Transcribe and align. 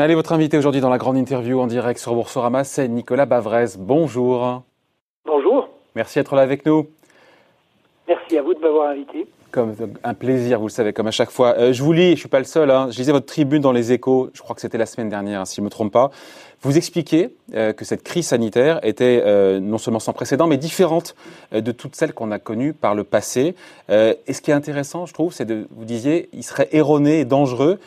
Allez, 0.00 0.14
votre 0.14 0.32
invité 0.32 0.56
aujourd'hui 0.56 0.80
dans 0.80 0.88
la 0.88 0.96
grande 0.96 1.18
interview 1.18 1.60
en 1.60 1.66
direct 1.66 2.00
sur 2.00 2.14
Boursorama, 2.14 2.64
c'est 2.64 2.88
Nicolas 2.88 3.26
Bavrez. 3.26 3.76
Bonjour. 3.78 4.62
Bonjour. 5.26 5.68
Merci 5.94 6.18
d'être 6.18 6.34
là 6.34 6.40
avec 6.40 6.64
nous. 6.64 6.86
Merci 8.08 8.38
à 8.38 8.42
vous 8.42 8.54
de 8.54 8.60
m'avoir 8.60 8.88
invité. 8.88 9.26
Comme 9.50 9.74
un 10.02 10.14
plaisir, 10.14 10.58
vous 10.58 10.68
le 10.68 10.72
savez, 10.72 10.94
comme 10.94 11.08
à 11.08 11.10
chaque 11.10 11.30
fois. 11.30 11.54
Euh, 11.58 11.74
je 11.74 11.82
vous 11.82 11.92
lis, 11.92 12.12
je 12.12 12.20
suis 12.20 12.30
pas 12.30 12.38
le 12.38 12.46
seul. 12.46 12.70
Hein. 12.70 12.88
je 12.90 12.96
lisais 12.96 13.12
votre 13.12 13.26
tribune 13.26 13.60
dans 13.60 13.72
les 13.72 13.92
Échos. 13.92 14.30
Je 14.32 14.40
crois 14.40 14.54
que 14.54 14.62
c'était 14.62 14.78
la 14.78 14.86
semaine 14.86 15.10
dernière, 15.10 15.46
si 15.46 15.56
je 15.56 15.60
me 15.60 15.68
trompe 15.68 15.92
pas. 15.92 16.10
Vous 16.62 16.78
expliquez 16.78 17.36
euh, 17.52 17.74
que 17.74 17.84
cette 17.84 18.02
crise 18.02 18.28
sanitaire 18.28 18.80
était 18.82 19.22
euh, 19.26 19.60
non 19.60 19.76
seulement 19.76 20.00
sans 20.00 20.14
précédent, 20.14 20.46
mais 20.46 20.56
différente 20.56 21.14
de 21.52 21.72
toutes 21.72 21.94
celles 21.94 22.14
qu'on 22.14 22.30
a 22.30 22.38
connues 22.38 22.72
par 22.72 22.94
le 22.94 23.04
passé. 23.04 23.54
et 23.90 24.32
ce 24.32 24.40
qui 24.40 24.50
est 24.50 24.54
intéressant, 24.54 25.04
je 25.04 25.12
trouve, 25.12 25.34
c'est 25.34 25.44
de 25.44 25.68
vous 25.70 25.84
disiez, 25.84 26.30
il 26.32 26.42
serait 26.42 26.70
erroné 26.72 27.20
et 27.20 27.24
dangereux 27.26 27.78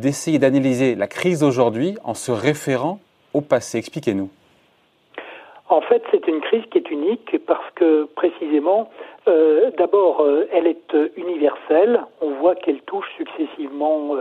d'essayer 0.00 0.38
d'analyser 0.38 0.94
la 0.94 1.06
crise 1.06 1.40
d'aujourd'hui 1.40 1.96
en 2.04 2.14
se 2.14 2.30
référant 2.30 3.00
au 3.34 3.40
passé. 3.40 3.78
Expliquez-nous. 3.78 4.30
En 5.68 5.80
fait, 5.80 6.02
c'est 6.10 6.26
une 6.28 6.40
crise 6.40 6.62
qui 6.70 6.78
est 6.78 6.90
unique 6.90 7.36
parce 7.46 7.68
que 7.74 8.04
précisément, 8.14 8.88
euh, 9.26 9.70
d'abord, 9.76 10.20
euh, 10.20 10.48
elle 10.52 10.68
est 10.68 10.94
euh, 10.94 11.08
universelle. 11.16 12.02
On 12.20 12.30
voit 12.30 12.54
qu'elle 12.54 12.80
touche 12.82 13.08
successivement 13.16 14.16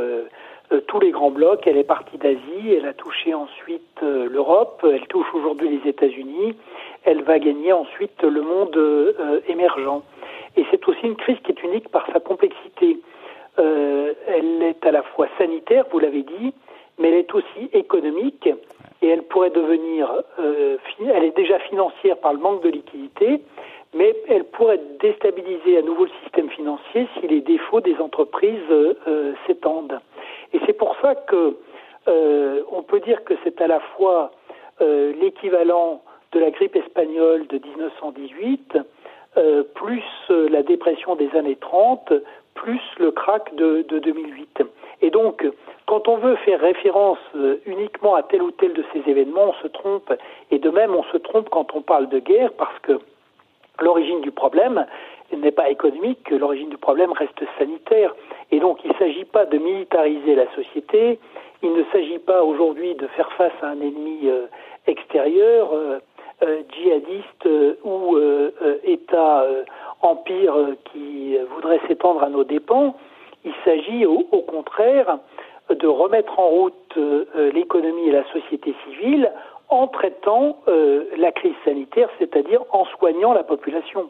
tous 0.87 0.99
les 0.99 1.11
grands 1.11 1.29
blocs. 1.29 1.67
Elle 1.67 1.77
est 1.77 1.83
partie 1.83 2.17
d'Asie, 2.17 2.73
elle 2.75 2.87
a 2.87 2.93
touché 2.93 3.35
ensuite 3.35 4.01
l'Europe, 4.01 4.83
elle 4.83 5.05
touche 5.07 5.27
aujourd'hui 5.35 5.69
les 5.69 5.89
États-Unis, 5.89 6.55
elle 7.03 7.21
va 7.21 7.37
gagner 7.37 7.71
ensuite 7.71 8.23
le 8.23 8.41
monde 8.41 9.13
émergent. 9.47 10.01
Et 10.57 10.65
c'est 10.71 10.87
aussi 10.87 11.05
une 11.05 11.15
crise 11.15 11.37
qui 11.43 11.51
est 11.51 11.63
unique 11.63 11.89
par 11.89 12.07
sa 12.11 12.19
complexité. 12.19 12.97
Elle 13.57 14.61
est 14.63 14.85
à 14.85 14.91
la 14.91 15.03
fois 15.03 15.27
sanitaire, 15.37 15.85
vous 15.91 15.99
l'avez 15.99 16.23
dit, 16.23 16.53
mais 16.97 17.09
elle 17.09 17.19
est 17.19 17.33
aussi 17.33 17.69
économique 17.73 18.49
et 19.01 19.07
elle 19.07 19.23
pourrait 19.23 19.49
devenir, 19.49 20.09
elle 20.37 21.23
est 21.23 21.35
déjà 21.35 21.59
financière 21.59 22.17
par 22.17 22.33
le 22.33 22.39
manque 22.39 22.63
de 22.63 22.69
liquidité, 22.69 23.41
mais 23.95 24.13
elle 24.27 24.43
pourrait 24.43 24.81
déstabiliser 24.99 25.77
à 25.77 25.81
nouveau 25.81 26.03
le 26.03 26.11
système 26.23 26.49
financier 26.49 27.07
si 27.17 27.27
les 27.27 27.41
défauts 27.41 27.79
des 27.79 27.95
entreprises 27.97 28.59
euh, 28.69 28.93
euh, 29.07 29.33
s'étendent. 29.47 29.99
Et 30.53 30.59
c'est 30.65 30.73
pour 30.73 30.95
ça 31.01 31.15
que 31.15 31.55
euh, 32.07 32.61
on 32.71 32.83
peut 32.83 32.99
dire 32.99 33.23
que 33.23 33.33
c'est 33.43 33.59
à 33.61 33.67
la 33.67 33.79
fois 33.79 34.31
l'équivalent 34.79 36.03
de 36.33 36.39
la 36.41 36.51
grippe 36.51 36.75
espagnole 36.75 37.47
de 37.47 37.59
1918, 37.59 38.77
plus 39.73 40.03
la 40.29 40.63
dépression 40.63 41.15
des 41.15 41.29
années 41.33 41.55
30, 41.55 42.11
plus 42.65 42.81
le 42.97 43.11
krach 43.11 43.53
de, 43.53 43.85
de 43.87 43.99
2008. 43.99 44.63
Et 45.01 45.11
donc, 45.11 45.45
quand 45.85 46.07
on 46.07 46.17
veut 46.17 46.35
faire 46.37 46.59
référence 46.59 47.19
uniquement 47.65 48.15
à 48.15 48.23
tel 48.23 48.41
ou 48.41 48.49
tel 48.51 48.73
de 48.73 48.83
ces 48.91 49.07
événements, 49.07 49.49
on 49.49 49.61
se 49.61 49.67
trompe. 49.67 50.11
Et 50.49 50.57
de 50.57 50.69
même, 50.71 50.95
on 50.95 51.03
se 51.03 51.17
trompe 51.17 51.49
quand 51.49 51.75
on 51.75 51.81
parle 51.81 52.09
de 52.09 52.19
guerre, 52.19 52.51
parce 52.57 52.79
que 52.79 52.99
L'origine 53.81 54.21
du 54.21 54.31
problème 54.31 54.85
n'est 55.35 55.51
pas 55.51 55.69
économique, 55.69 56.29
l'origine 56.29 56.69
du 56.69 56.77
problème 56.77 57.11
reste 57.11 57.43
sanitaire. 57.57 58.15
Et 58.51 58.59
donc 58.59 58.79
il 58.83 58.91
ne 58.91 58.95
s'agit 58.95 59.25
pas 59.25 59.45
de 59.45 59.57
militariser 59.57 60.35
la 60.35 60.49
société, 60.55 61.19
il 61.61 61.73
ne 61.73 61.83
s'agit 61.91 62.19
pas 62.19 62.43
aujourd'hui 62.43 62.95
de 62.95 63.07
faire 63.07 63.31
face 63.33 63.53
à 63.61 63.67
un 63.67 63.81
ennemi 63.81 64.21
euh, 64.25 64.45
extérieur, 64.87 65.71
euh, 65.73 65.99
euh, 66.43 66.61
djihadiste 66.69 67.47
ou 67.83 68.17
État 68.83 69.45
empire 70.05 70.53
qui 70.91 71.37
voudrait 71.55 71.81
s'étendre 71.87 72.23
à 72.23 72.29
nos 72.29 72.43
dépens. 72.43 72.95
Il 73.43 73.53
s'agit 73.63 74.05
au, 74.05 74.25
au, 74.31 74.41
contraire 74.41 75.17
de 75.69 75.87
remettre 75.87 76.39
en 76.39 76.47
route 76.47 76.97
l'économie 77.53 78.07
et 78.07 78.11
la 78.11 78.23
société 78.31 78.73
civile 78.85 79.31
en 79.69 79.87
traitant 79.87 80.57
euh, 80.67 81.05
la 81.17 81.31
crise 81.31 81.55
sanitaire, 81.63 82.09
c'est-à-dire 82.19 82.61
en 82.71 82.85
soignant 82.85 83.33
la 83.33 83.43
population. 83.43 84.09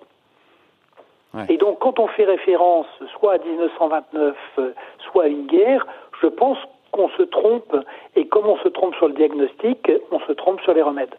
Et 1.49 1.57
donc, 1.57 1.79
quand 1.79 1.99
on 1.99 2.07
fait 2.07 2.23
référence 2.23 2.87
soit 3.19 3.33
à 3.33 3.37
1929, 3.39 4.37
euh, 4.57 4.71
soit 4.99 5.25
à 5.25 5.27
une 5.27 5.47
guerre, 5.47 5.85
je 6.21 6.27
pense 6.27 6.57
qu'on 6.91 7.09
se 7.09 7.23
trompe, 7.23 7.75
et 8.15 8.25
comme 8.27 8.47
on 8.47 8.55
se 8.59 8.69
trompe 8.69 8.95
sur 8.95 9.09
le 9.09 9.15
diagnostic, 9.15 9.91
on 10.11 10.19
se 10.21 10.31
trompe 10.31 10.61
sur 10.61 10.73
les 10.73 10.81
remèdes. 10.81 11.13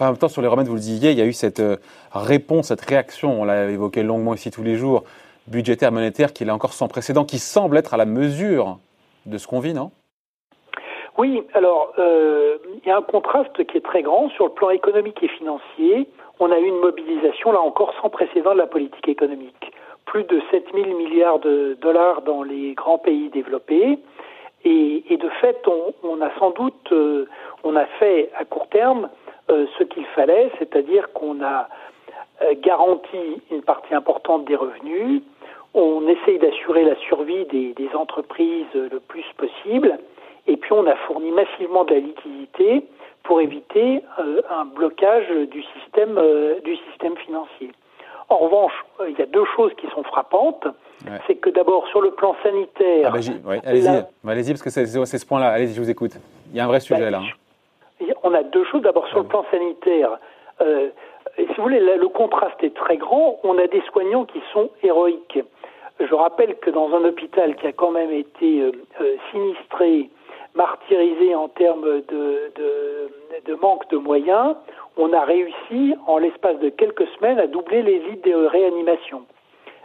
Enfin, 0.00 0.08
en 0.08 0.12
même 0.12 0.18
temps, 0.18 0.28
sur 0.28 0.40
les 0.40 0.48
remèdes, 0.48 0.66
vous 0.66 0.76
le 0.76 0.80
disiez, 0.80 1.10
il 1.10 1.18
y 1.18 1.20
a 1.20 1.26
eu 1.26 1.34
cette 1.34 1.60
euh, 1.60 1.76
réponse, 2.14 2.68
cette 2.68 2.80
réaction, 2.80 3.42
on 3.42 3.44
l'a 3.44 3.68
évoqué 3.68 4.02
longuement 4.02 4.32
ici 4.32 4.50
tous 4.50 4.62
les 4.62 4.76
jours, 4.76 5.04
budgétaire, 5.46 5.92
monétaire, 5.92 6.32
qui 6.32 6.42
est 6.42 6.50
encore 6.50 6.72
sans 6.72 6.88
précédent, 6.88 7.26
qui 7.26 7.38
semble 7.38 7.76
être 7.76 7.92
à 7.92 7.98
la 7.98 8.06
mesure 8.06 8.78
de 9.26 9.36
ce 9.36 9.46
qu'on 9.46 9.60
vit, 9.60 9.74
non? 9.74 9.90
Oui, 11.18 11.42
alors 11.52 11.92
euh, 11.98 12.56
il 12.82 12.88
y 12.88 12.90
a 12.90 12.96
un 12.96 13.02
contraste 13.02 13.62
qui 13.66 13.76
est 13.76 13.84
très 13.84 14.00
grand 14.00 14.30
sur 14.30 14.46
le 14.46 14.52
plan 14.52 14.70
économique 14.70 15.22
et 15.22 15.28
financier. 15.28 16.08
On 16.38 16.50
a 16.50 16.58
eu 16.58 16.64
une 16.64 16.80
mobilisation 16.80 17.52
là 17.52 17.60
encore 17.60 17.92
sans 18.00 18.08
précédent 18.08 18.54
de 18.54 18.58
la 18.58 18.66
politique 18.66 19.06
économique. 19.06 19.70
Plus 20.06 20.24
de 20.24 20.40
7 20.50 20.64
000 20.72 20.96
milliards 20.96 21.40
de 21.40 21.76
dollars 21.82 22.22
dans 22.22 22.42
les 22.42 22.72
grands 22.72 22.96
pays 22.96 23.28
développés. 23.28 23.98
Et, 24.64 25.16
de 25.16 25.28
fait, 25.40 25.66
on, 26.02 26.20
a 26.20 26.30
sans 26.38 26.50
doute, 26.50 26.92
euh, 26.92 27.26
on 27.64 27.76
a 27.76 27.86
fait 27.86 28.30
à 28.36 28.44
court 28.44 28.68
terme 28.68 29.08
euh, 29.50 29.66
ce 29.78 29.84
qu'il 29.84 30.04
fallait, 30.06 30.50
c'est-à-dire 30.58 31.12
qu'on 31.12 31.42
a 31.42 31.68
garanti 32.62 33.42
une 33.50 33.60
partie 33.60 33.94
importante 33.94 34.46
des 34.46 34.56
revenus, 34.56 35.20
on 35.74 36.08
essaye 36.08 36.38
d'assurer 36.38 36.84
la 36.84 36.96
survie 36.96 37.44
des, 37.46 37.74
des 37.74 37.90
entreprises 37.94 38.72
le 38.74 38.98
plus 38.98 39.24
possible, 39.36 39.98
et 40.46 40.56
puis 40.56 40.72
on 40.72 40.86
a 40.86 40.96
fourni 40.96 41.30
massivement 41.32 41.84
de 41.84 41.94
la 41.94 42.00
liquidité 42.00 42.82
pour 43.22 43.40
éviter 43.40 44.02
euh, 44.18 44.42
un 44.50 44.64
blocage 44.64 45.28
du 45.50 45.62
système, 45.74 46.16
euh, 46.18 46.60
du 46.60 46.76
système 46.90 47.16
financier. 47.16 47.70
En 48.28 48.38
revanche, 48.38 48.72
euh, 49.00 49.10
il 49.10 49.18
y 49.18 49.22
a 49.22 49.26
deux 49.26 49.44
choses 49.56 49.72
qui 49.74 49.86
sont 49.88 50.02
frappantes. 50.02 50.66
C'est 51.26 51.36
que 51.36 51.50
d'abord, 51.50 51.86
sur 51.88 52.02
le 52.02 52.10
plan 52.10 52.34
sanitaire. 52.42 53.06
Ah 53.06 53.10
bah, 53.10 53.54
allez-y, 53.64 53.88
allez 53.88 54.44
parce 54.52 54.62
que 54.62 54.70
c'est 54.70 54.86
ce 54.86 55.26
point-là. 55.26 55.48
Allez-y, 55.48 55.74
je 55.74 55.80
vous 55.80 55.90
écoute. 55.90 56.12
Il 56.50 56.56
y 56.56 56.60
a 56.60 56.64
un 56.64 56.68
vrai 56.68 56.80
sujet 56.80 57.00
bah, 57.00 57.10
là. 57.10 57.20
Hein. 57.20 58.06
On 58.22 58.34
a 58.34 58.42
deux 58.42 58.64
choses. 58.64 58.82
D'abord, 58.82 59.06
sur 59.08 59.18
le 59.18 59.24
plan 59.24 59.44
sanitaire, 59.50 60.18
si 60.60 61.44
vous 61.56 61.62
voulez, 61.62 61.80
le 61.80 62.08
contraste 62.08 62.62
est 62.62 62.74
très 62.74 62.96
grand. 62.96 63.40
On 63.44 63.56
a 63.58 63.66
des 63.66 63.82
soignants 63.92 64.24
qui 64.24 64.42
sont 64.52 64.70
héroïques. 64.82 65.38
Je 65.98 66.14
rappelle 66.14 66.56
que 66.56 66.70
dans 66.70 66.94
un 66.94 67.04
hôpital 67.04 67.56
qui 67.56 67.66
a 67.66 67.72
quand 67.72 67.90
même 67.90 68.12
été 68.12 68.70
sinistré 69.30 70.10
martyrisé 70.54 71.34
en 71.34 71.48
termes 71.48 72.02
de, 72.08 72.52
de, 73.46 73.54
manque 73.54 73.88
de 73.90 73.96
moyens, 73.96 74.56
on 74.96 75.12
a 75.12 75.24
réussi 75.24 75.94
en 76.06 76.18
l'espace 76.18 76.58
de 76.60 76.70
quelques 76.70 77.06
semaines 77.18 77.38
à 77.38 77.46
doubler 77.46 77.82
les 77.82 77.98
lits 77.98 78.20
de 78.24 78.46
réanimation, 78.46 79.22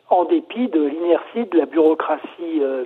en 0.09 0.25
dépit 0.25 0.67
de 0.67 0.81
l'inertie 0.83 1.45
de 1.45 1.57
la 1.57 1.65
bureaucratie 1.65 2.61
euh, 2.61 2.85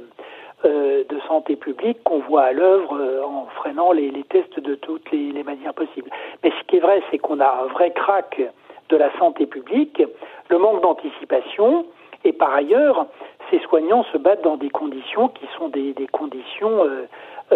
euh, 0.66 1.04
de 1.08 1.20
santé 1.28 1.56
publique 1.56 2.04
qu'on 2.04 2.20
voit 2.20 2.44
à 2.44 2.52
l'œuvre 2.52 2.98
euh, 3.00 3.24
en 3.24 3.46
freinant 3.56 3.92
les, 3.92 4.12
tests 4.30 4.60
de 4.60 4.76
toutes 4.76 5.10
les, 5.12 5.32
les, 5.32 5.44
manières 5.44 5.74
possibles. 5.74 6.10
Mais 6.44 6.52
ce 6.52 6.68
qui 6.68 6.78
est 6.78 6.82
vrai, 6.82 7.02
c'est 7.10 7.18
qu'on 7.18 7.40
a 7.40 7.64
un 7.64 7.68
vrai 7.68 7.92
crack 7.92 8.42
de 8.90 8.98
la 8.98 9.10
santé 9.18 9.46
publique, 9.46 10.02
le 10.50 10.58
manque 10.58 10.82
d'anticipation, 10.82 11.86
et 12.26 12.34
par 12.34 12.54
ailleurs, 12.54 13.06
ces 13.50 13.60
soignants 13.60 14.04
se 14.12 14.18
battent 14.18 14.44
dans 14.44 14.58
des 14.58 14.70
conditions 14.70 15.30
qui 15.30 15.46
sont 15.58 15.70
des, 15.70 15.94
des 15.94 16.08
conditions 16.08 16.84
euh, 16.84 17.08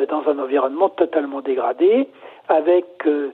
dans 0.10 0.24
un 0.30 0.40
environnement 0.40 0.90
totalement 0.90 1.42
dégradé, 1.42 2.08
avec 2.50 2.86
euh, 3.06 3.32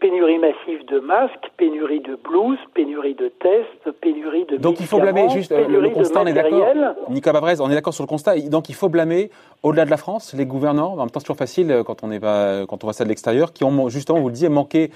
pénurie 0.00 0.38
massive 0.38 0.86
de 0.86 1.00
masques, 1.00 1.50
pénurie 1.56 2.00
de 2.00 2.16
blouses, 2.16 2.58
pénurie 2.74 3.14
de 3.14 3.28
tests, 3.28 3.90
pénurie 4.00 4.44
de 4.46 4.56
Donc 4.56 4.80
il 4.80 4.86
faut 4.86 4.98
blâmer 4.98 5.28
juste 5.28 5.52
euh, 5.52 5.66
le, 5.68 5.90
constat, 5.90 6.22
on 6.22 6.26
est 6.26 6.32
d'accord. 6.32 6.66
Nicolas 7.10 7.34
Bavrez, 7.34 7.60
on 7.60 7.70
est 7.70 7.74
d'accord 7.74 7.94
sur 7.94 8.04
le 8.04 8.08
constat. 8.08 8.38
Donc 8.48 8.68
il 8.68 8.74
faut 8.74 8.88
blâmer 8.88 9.30
au-delà 9.62 9.84
de 9.84 9.90
la 9.90 9.96
France 9.96 10.34
les 10.36 10.46
gouvernants. 10.46 10.92
En 10.92 10.96
même 10.96 11.10
temps, 11.10 11.20
c'est 11.20 11.26
toujours 11.26 11.36
facile 11.36 11.82
quand 11.86 12.02
on 12.02 12.10
est 12.10 12.20
quand 12.20 12.82
on 12.82 12.86
voit 12.86 12.92
ça 12.92 13.04
de 13.04 13.08
l'extérieur, 13.08 13.52
qui 13.52 13.64
ont 13.64 13.88
justement, 13.88 14.18
vous 14.20 14.28
le 14.28 14.34
disiez, 14.34 14.48
manqué 14.48 14.90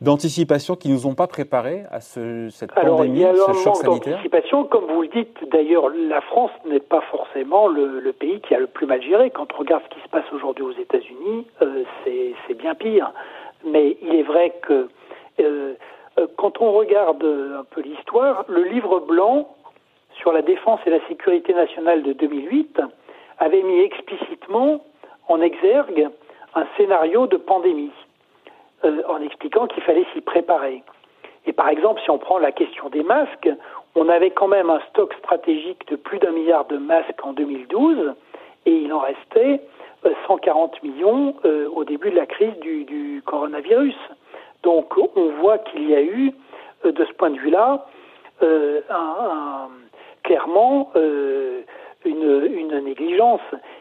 d'anticipation 0.00 0.76
qui 0.76 0.88
nous 0.88 1.06
ont 1.06 1.14
pas 1.14 1.26
préparés 1.26 1.84
à 1.90 2.00
ce, 2.00 2.48
cette 2.50 2.70
Alors, 2.76 2.98
pandémie, 2.98 3.20
il 3.20 3.22
y 3.22 3.24
a 3.24 3.34
ce 3.34 3.52
choc 3.64 3.76
sanitaire 3.76 4.14
d'anticipation, 4.14 4.64
comme 4.64 4.84
vous 4.86 5.02
le 5.02 5.08
dites. 5.08 5.36
D'ailleurs, 5.50 5.88
la 5.88 6.20
France 6.20 6.52
n'est 6.66 6.80
pas 6.80 7.00
forcément 7.10 7.66
le, 7.66 8.00
le, 8.00 8.12
pays 8.12 8.40
qui 8.40 8.54
a 8.54 8.58
le 8.58 8.66
plus 8.66 8.86
mal 8.86 9.02
géré. 9.02 9.30
Quand 9.30 9.48
on 9.54 9.58
regarde 9.58 9.82
ce 9.84 9.96
qui 9.96 10.02
se 10.02 10.08
passe 10.08 10.24
aujourd'hui 10.32 10.64
aux 10.64 10.72
États-Unis, 10.72 11.46
euh, 11.62 11.84
c'est 12.04 12.54
bien 12.54 12.74
pire. 12.74 13.12
Mais 13.64 13.96
il 14.02 14.14
est 14.14 14.22
vrai 14.22 14.54
que 14.62 14.88
euh, 15.40 15.74
euh, 16.18 16.26
quand 16.36 16.60
on 16.60 16.72
regarde 16.72 17.24
un 17.24 17.64
peu 17.64 17.80
l'histoire, 17.80 18.44
le 18.48 18.64
livre 18.64 19.00
blanc 19.00 19.48
sur 20.20 20.32
la 20.32 20.42
défense 20.42 20.80
et 20.86 20.90
la 20.90 21.06
sécurité 21.08 21.54
nationale 21.54 22.02
de 22.02 22.12
2008 22.12 22.80
avait 23.38 23.62
mis 23.62 23.80
explicitement 23.80 24.84
en 25.28 25.40
exergue 25.40 26.08
un 26.54 26.66
scénario 26.76 27.26
de 27.26 27.36
pandémie. 27.36 27.92
Euh, 28.84 29.02
en 29.08 29.20
expliquant 29.20 29.66
qu'il 29.66 29.82
fallait 29.82 30.06
s'y 30.12 30.20
préparer. 30.20 30.84
Et 31.46 31.52
par 31.52 31.68
exemple, 31.68 32.00
si 32.04 32.10
on 32.10 32.18
prend 32.18 32.38
la 32.38 32.52
question 32.52 32.88
des 32.90 33.02
masques, 33.02 33.48
on 33.96 34.08
avait 34.08 34.30
quand 34.30 34.46
même 34.46 34.70
un 34.70 34.78
stock 34.90 35.12
stratégique 35.14 35.88
de 35.88 35.96
plus 35.96 36.20
d'un 36.20 36.30
milliard 36.30 36.64
de 36.66 36.76
masques 36.76 37.24
en 37.24 37.32
2012 37.32 38.14
et 38.66 38.70
il 38.70 38.92
en 38.92 39.00
restait 39.00 39.60
140 40.28 40.80
millions 40.84 41.34
au 41.74 41.82
début 41.82 42.10
de 42.10 42.16
la 42.16 42.26
crise 42.26 42.56
du, 42.60 43.20
coronavirus. 43.26 43.96
Donc 44.62 44.94
on 45.16 45.30
voit 45.40 45.58
qu'il 45.58 45.90
y 45.90 45.96
a 45.96 46.02
eu, 46.02 46.32
de 46.84 47.04
ce 47.04 47.12
point 47.14 47.30
de 47.30 47.38
vue-là, 47.38 47.84
clairement 50.22 50.92
une, 52.04 52.48
une, 52.52 52.78
négligence. 52.84 53.40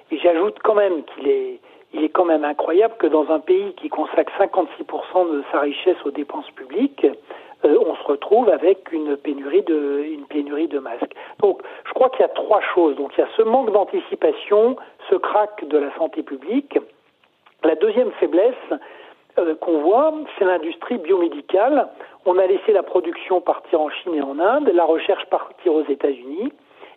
Et 0.10 0.18
j'ajoute 0.18 0.58
quand 0.64 0.76
même 0.76 1.04
qu'il 1.04 1.28
est, 1.28 1.60
il 1.94 2.04
est 2.04 2.10
quand 2.10 2.26
même 2.26 2.44
incroyable 2.44 2.96
que 3.00 3.08
dans 3.08 3.30
un 3.32 3.40
pays 3.40 3.74
qui 3.76 3.90
consacre 3.90 4.32
56% 4.40 5.32
de 5.32 5.44
sa 5.52 5.62
richesse 5.62 5.98
aux 6.06 6.12
dépenses 6.12 6.50
publiques, 6.52 7.08
euh, 7.66 7.78
on 7.86 7.96
se 7.96 8.04
retrouve 8.04 8.50
avec 8.50 8.92
une 8.92 9.18
pénurie 9.18 9.64
de, 9.64 10.80
masques. 10.80 11.16
Donc, 11.40 11.62
je 11.86 11.94
crois 11.94 12.10
qu'il 12.10 12.22
y 12.22 12.24
a 12.24 12.30
trois 12.30 12.62
choses. 12.76 12.96
Donc, 12.98 13.12
il 13.18 13.22
y 13.22 13.24
a 13.24 13.28
ce 13.36 13.42
manque 13.42 13.72
d'anticipation, 13.72 14.76
ce 15.10 15.16
crack 15.16 15.68
de 15.68 15.78
la 15.78 15.96
santé 15.96 16.24
publique. 16.24 16.78
La 17.64 17.76
deuxième 17.76 18.12
faiblesse 18.20 18.54
euh, 19.40 19.56
qu'on 19.56 19.80
voit, 19.80 20.14
c'est 20.38 20.46
l'industrie 20.46 20.98
biomédicale. 20.98 21.88
On 22.26 22.38
a 22.38 22.46
laissé 22.46 22.74
la 22.74 22.84
production 22.84 23.42
partir 23.42 23.82
en 23.82 23.90
Chine 23.90 24.14
et 24.14 24.22
en 24.22 24.40
Inde, 24.40 24.70
la 24.74 24.86
recherche 24.86 25.26
partir 25.26 25.74
aux 25.74 25.86
États-Unis. 25.86 26.52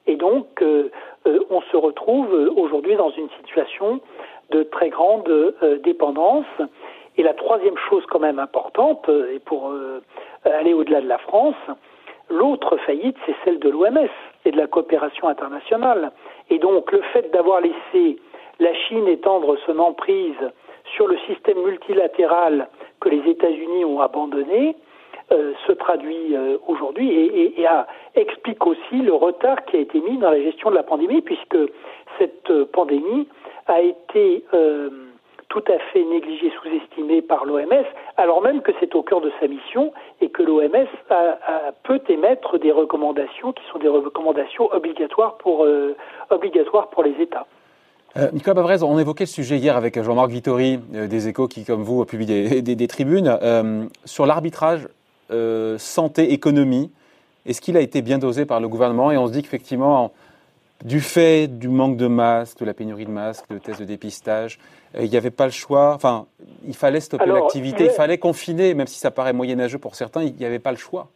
Et 0.07 0.17
donc, 0.17 0.63
euh, 0.63 0.91
on 1.51 1.61
se 1.63 1.77
retrouve 1.77 2.33
aujourd'hui 2.57 2.97
dans 2.97 3.11
une 3.11 3.29
situation 3.39 4.01
de 4.51 4.63
très 4.65 4.91
grande 4.91 5.55
dépendance. 5.83 6.47
Et 7.17 7.23
la 7.23 7.35
troisième 7.35 7.77
chose 7.89 8.05
quand 8.07 8.21
même 8.21 8.39
importante, 8.39 9.09
et 9.09 9.39
pour 9.41 9.73
aller 10.45 10.73
au-delà 10.73 11.01
de 11.01 11.09
la 11.09 11.19
France. 11.19 11.57
L'autre 12.31 12.77
faillite, 12.79 13.17
c'est 13.27 13.35
celle 13.45 13.59
de 13.59 13.69
l'OMS 13.69 14.09
et 14.45 14.53
de 14.53 14.57
la 14.57 14.69
coopération 14.69 15.29
internationale. 15.29 16.13
Et 16.49 16.59
donc 16.59 16.93
le 16.93 17.03
fait 17.13 17.31
d'avoir 17.33 17.61
laissé 17.61 18.19
la 18.61 18.73
Chine 18.75 19.09
étendre 19.09 19.57
son 19.67 19.79
emprise 19.79 20.53
sur 20.95 21.09
le 21.09 21.19
système 21.27 21.59
multilatéral 21.63 22.69
que 23.01 23.09
les 23.09 23.29
États-Unis 23.29 23.85
ont 23.85 24.01
abandonné 24.01 24.77
euh, 25.33 25.53
se 25.65 25.73
traduit 25.73 26.35
euh, 26.35 26.59
aujourd'hui 26.67 27.09
et, 27.13 27.65
explique 28.17 28.67
aussi 28.67 28.97
le 28.97 29.15
retard 29.15 29.65
qui 29.65 29.77
a 29.77 29.81
été 29.81 30.01
mis 30.01 30.19
dans 30.19 30.31
la 30.31 30.43
gestion 30.43 30.71
de 30.71 30.75
la 30.75 30.83
pandémie, 30.83 31.23
puisque 31.23 31.57
cette 32.19 32.51
euh, 32.51 32.65
pandémie 32.65 33.29
a 33.71 33.81
été 33.81 34.45
tout 35.51 35.65
à 35.67 35.79
fait 35.93 36.05
négligé, 36.05 36.51
sous-estimé 36.63 37.23
par 37.23 37.45
l'OMS, 37.45 37.85
alors 38.17 38.41
même 38.41 38.63
que 38.63 38.71
c'est 38.79 38.95
au 38.95 39.03
cœur 39.03 39.21
de 39.21 39.33
sa 39.41 39.49
mission 39.49 39.93
et 40.21 40.31
que 40.31 40.43
l'OMS 40.43 40.87
peut 41.83 42.01
émettre 42.09 42.59
des 42.59 42.71
recommandations 42.71 43.53
qui 43.53 43.63
sont 43.73 43.81
des 43.81 43.89
recommandations 43.89 44.73
obligatoires 44.73 45.37
pour, 45.39 45.65
euh, 45.65 45.97
obligatoires 46.31 46.89
pour 46.91 47.03
les 47.03 47.21
États. 47.21 47.47
Euh, 48.17 48.29
Nicolas 48.33 48.55
Bavrez, 48.55 48.83
on 48.83 48.99
évoquait 48.99 49.25
le 49.25 49.29
sujet 49.29 49.57
hier 49.57 49.77
avec 49.77 50.01
Jean-Marc 50.01 50.31
Vittori 50.31 50.79
euh, 50.95 51.09
des 51.09 51.29
Échos 51.29 51.49
qui, 51.49 51.65
comme 51.65 51.83
vous, 51.83 52.05
publie 52.05 52.27
des, 52.63 52.63
des 52.63 52.87
tribunes 52.87 53.37
sur 54.05 54.27
l'arbitrage 54.27 54.89
santé-économie. 55.79 56.91
Est-ce 57.47 57.61
qu'il 57.61 57.77
a 57.77 57.81
été 57.81 58.03
bien 58.03 58.19
dosé 58.19 58.47
par 58.47 58.61
le 58.61 58.69
gouvernement? 58.69 59.11
Et 59.11 59.17
on 59.17 59.27
se 59.27 59.33
dit 59.33 59.43
qu'effectivement, 59.43 60.13
du 60.85 61.01
fait 61.01 61.47
du 61.59 61.69
manque 61.69 61.97
de 61.97 62.07
masques, 62.07 62.61
de 62.61 62.65
la 62.65 62.75
pénurie 62.75 63.05
de 63.05 63.11
masques, 63.11 63.49
de 63.51 63.59
tests 63.59 63.81
de 63.81 63.85
dépistage, 63.85 64.59
euh, 64.97 65.03
il 65.03 65.11
n'y 65.11 65.17
avait 65.17 65.31
pas 65.31 65.45
le 65.45 65.53
choix. 65.53 65.93
Enfin, 65.95 66.27
il 66.67 66.75
fallait 66.75 67.01
stopper 67.01 67.27
l'activité, 67.27 67.85
il, 67.85 67.91
fallait 67.91 68.19
confiner, 68.19 68.75
même 68.75 68.87
si 68.87 68.99
ça 68.99 69.11
paraît 69.11 69.33
moyenâgeux 69.33 69.79
pour 69.79 69.95
certains, 69.95 70.23
il 70.23 70.35
n'y 70.35 70.45
avait 70.45 70.59
pas 70.59 70.71
le 70.71 70.79
choix. 70.79 71.09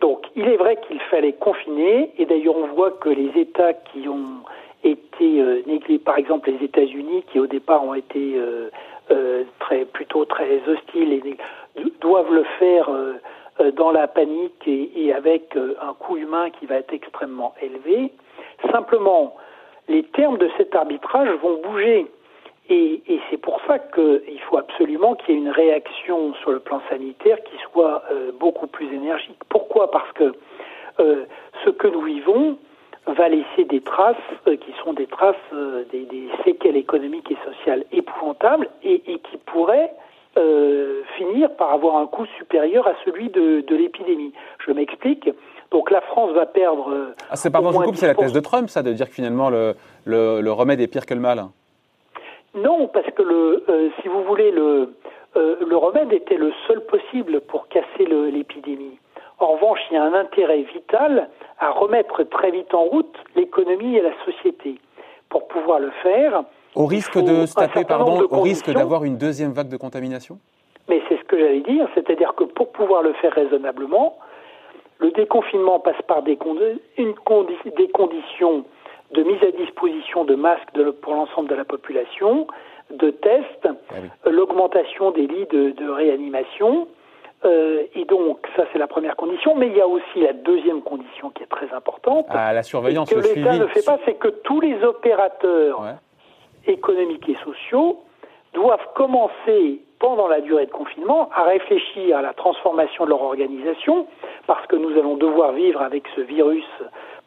Donc, 0.00 0.26
il 0.34 0.46
est 0.48 0.56
vrai 0.56 0.78
qu'il 0.86 1.00
fallait 1.02 1.32
confiner, 1.34 2.12
et 2.18 2.26
d'ailleurs, 2.26 2.56
on 2.56 2.66
voit 2.74 2.90
que 2.90 3.08
les 3.08 3.40
États 3.40 3.72
qui 3.72 4.08
ont 4.08 4.42
été 4.84 5.40
euh, 5.40 5.62
négligés, 5.66 5.98
par 5.98 6.18
exemple 6.18 6.50
les 6.50 6.64
États-Unis, 6.64 7.24
qui 7.32 7.38
au 7.38 7.46
départ 7.46 7.84
ont 7.84 7.94
été 7.94 8.34
euh, 8.36 8.70
euh 9.10 9.44
très, 9.60 9.84
plutôt 9.84 10.24
très 10.24 10.60
hostiles, 10.68 11.12
et, 11.12 11.36
doivent 12.00 12.32
le 12.32 12.44
faire 12.58 12.88
dans 13.76 13.90
la 13.90 14.08
panique 14.08 14.66
et, 14.66 14.90
et 14.96 15.12
avec 15.12 15.56
un 15.56 15.92
coût 15.92 16.16
humain 16.16 16.48
qui 16.50 16.64
va 16.64 16.76
être 16.76 16.92
extrêmement 16.94 17.54
élevé. 17.60 18.12
Simplement, 18.70 19.34
les 19.88 20.02
termes 20.02 20.38
de 20.38 20.50
cet 20.56 20.74
arbitrage 20.74 21.28
vont 21.42 21.60
bouger. 21.62 22.06
Et, 22.68 23.00
c'est 23.30 23.36
pour 23.36 23.60
ça 23.66 23.78
qu'il 23.78 24.40
faut 24.48 24.58
absolument 24.58 25.14
qu'il 25.14 25.34
y 25.34 25.38
ait 25.38 25.40
une 25.40 25.50
réaction 25.50 26.34
sur 26.34 26.50
le 26.50 26.58
plan 26.58 26.80
sanitaire 26.88 27.38
qui 27.44 27.56
soit 27.70 28.02
euh, 28.10 28.32
beaucoup 28.32 28.66
plus 28.66 28.92
énergique. 28.92 29.38
Pourquoi? 29.48 29.90
Parce 29.90 30.10
que 30.12 30.34
euh, 30.98 31.24
ce 31.64 31.70
que 31.70 31.86
nous 31.86 32.00
vivons 32.00 32.58
va 33.06 33.28
laisser 33.28 33.64
des 33.68 33.80
traces 33.80 34.16
euh, 34.48 34.56
qui 34.56 34.72
sont 34.82 34.94
des 34.94 35.06
traces, 35.06 35.36
des, 35.92 36.28
séquelles 36.44 36.76
économiques 36.76 37.30
et 37.30 37.38
sociales 37.44 37.84
épouvantables 37.92 38.68
et, 38.82 39.00
qui 39.00 39.36
pourraient 39.46 39.92
finir 41.16 41.50
par 41.56 41.72
avoir 41.72 41.96
un 41.96 42.06
coût 42.06 42.26
supérieur 42.38 42.86
à 42.86 42.92
celui 43.04 43.30
de, 43.30 43.62
de 43.62 43.76
l'épidémie. 43.76 44.32
Je 44.66 44.72
m'explique. 44.72 45.30
Donc 45.70 45.90
la 45.90 46.00
France 46.00 46.32
va 46.32 46.46
perdre. 46.46 47.14
Ah, 47.30 47.36
c'est 47.36 47.50
pardon, 47.50 47.72
je 47.72 47.78
coupe, 47.78 47.96
c'est 47.96 48.06
la 48.06 48.14
thèse 48.14 48.32
de 48.32 48.40
Trump, 48.40 48.68
ça, 48.68 48.82
de 48.82 48.92
dire 48.92 49.08
que 49.08 49.14
finalement 49.14 49.50
le, 49.50 49.74
le, 50.04 50.52
remède 50.52 50.80
est 50.80 50.86
pire 50.86 51.06
que 51.06 51.14
le 51.14 51.20
mal. 51.20 51.44
Non, 52.54 52.88
parce 52.88 53.10
que 53.10 53.22
le, 53.22 53.64
euh, 53.68 53.90
si 54.00 54.08
vous 54.08 54.22
voulez, 54.22 54.50
le, 54.50 54.94
euh, 55.36 55.56
le 55.66 55.76
remède 55.76 56.12
était 56.12 56.36
le 56.36 56.52
seul 56.66 56.80
possible 56.82 57.40
pour 57.42 57.68
casser 57.68 58.06
l'épidémie. 58.06 58.98
En 59.38 59.48
revanche, 59.48 59.80
il 59.90 59.94
y 59.94 59.96
a 59.98 60.04
un 60.04 60.14
intérêt 60.14 60.62
vital 60.62 61.28
à 61.58 61.70
remettre 61.70 62.22
très 62.22 62.50
vite 62.50 62.72
en 62.72 62.84
route 62.84 63.14
l'économie 63.34 63.96
et 63.96 64.02
la 64.02 64.12
société. 64.24 64.76
Pour 65.28 65.48
pouvoir 65.48 65.80
le 65.80 65.90
faire. 66.02 66.44
Au 66.76 66.84
risque 66.84 67.18
de 67.18 67.46
se 67.46 67.54
taper, 67.54 67.84
pardon, 67.84 68.26
au 68.30 68.40
risque 68.42 68.70
d'avoir 68.70 69.04
une 69.04 69.16
deuxième 69.16 69.52
vague 69.52 69.68
de 69.68 69.78
contamination? 69.78 70.38
Mais 70.88 71.00
c'est 71.08 71.16
ce 71.16 71.24
que 71.24 71.38
j'allais 71.38 71.62
dire, 71.62 71.88
c'est-à-dire 71.94 72.34
que 72.36 72.44
pour 72.44 72.70
pouvoir 72.70 73.02
le 73.02 73.14
faire 73.14 73.32
raisonnablement, 73.32 74.18
le 74.98 75.10
déconfinement 75.10 75.80
passe 75.80 76.00
par 76.06 76.22
des, 76.22 76.38
une 76.98 77.14
des 77.76 77.88
conditions 77.88 78.64
de 79.12 79.22
mise 79.22 79.42
à 79.42 79.52
disposition 79.52 80.24
de 80.24 80.34
masques 80.34 80.68
pour 81.00 81.14
l'ensemble 81.14 81.48
de 81.48 81.54
la 81.54 81.64
population, 81.64 82.46
de 82.90 83.10
tests, 83.10 83.68
ah 83.90 84.30
l'augmentation 84.30 85.12
des 85.12 85.26
lits 85.26 85.46
de, 85.50 85.88
réanimation. 85.88 86.88
Euh, 87.44 87.84
et 87.94 88.04
donc, 88.04 88.46
ça, 88.54 88.64
c'est 88.72 88.78
la 88.78 88.86
première 88.86 89.16
condition. 89.16 89.54
Mais 89.54 89.68
il 89.68 89.76
y 89.76 89.80
a 89.80 89.86
aussi 89.86 90.20
la 90.20 90.34
deuxième 90.34 90.82
condition 90.82 91.30
qui 91.30 91.42
est 91.42 91.50
très 91.50 91.72
importante. 91.72 92.26
Ah, 92.28 92.52
la 92.52 92.62
surveillance, 92.62 93.08
que 93.08 93.18
l'État 93.18 93.56
ne 93.56 93.66
fait 93.68 93.84
pas, 93.84 93.98
c'est 94.04 94.14
que 94.14 94.28
tous 94.28 94.60
les 94.60 94.82
opérateurs 94.84 95.82
économiques 96.66 97.28
et 97.28 97.36
sociaux 97.44 98.00
doivent 98.52 98.88
commencer 98.94 99.80
pendant 99.98 100.28
la 100.28 100.40
durée 100.40 100.66
de 100.66 100.70
confinement 100.70 101.28
à 101.34 101.44
réfléchir 101.44 102.16
à 102.16 102.22
la 102.22 102.32
transformation 102.34 103.04
de 103.04 103.10
leur 103.10 103.22
organisation 103.22 104.06
parce 104.46 104.66
que 104.66 104.76
nous 104.76 104.90
allons 104.98 105.16
devoir 105.16 105.52
vivre 105.52 105.80
avec 105.80 106.04
ce 106.14 106.20
virus 106.20 106.64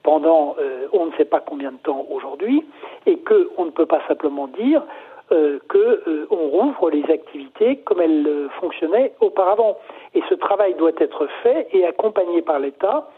pendant 0.03 0.55
euh, 0.59 0.87
on 0.93 1.07
ne 1.07 1.11
sait 1.13 1.25
pas 1.25 1.39
combien 1.39 1.71
de 1.71 1.77
temps 1.77 2.05
aujourd'hui 2.09 2.63
et 3.05 3.17
qu'on 3.17 3.65
ne 3.65 3.71
peut 3.71 3.85
pas 3.85 4.01
simplement 4.07 4.47
dire 4.47 4.83
euh, 5.31 5.59
qu'on 5.67 5.77
euh, 5.77 6.27
rouvre 6.29 6.89
les 6.89 7.03
activités 7.11 7.77
comme 7.77 8.01
elles 8.01 8.49
fonctionnaient 8.59 9.13
auparavant. 9.19 9.77
Et 10.15 10.23
ce 10.29 10.35
travail 10.35 10.73
doit 10.75 10.91
être 10.97 11.27
fait 11.43 11.67
et 11.71 11.85
accompagné 11.85 12.41
par 12.41 12.59
l'État. 12.59 13.09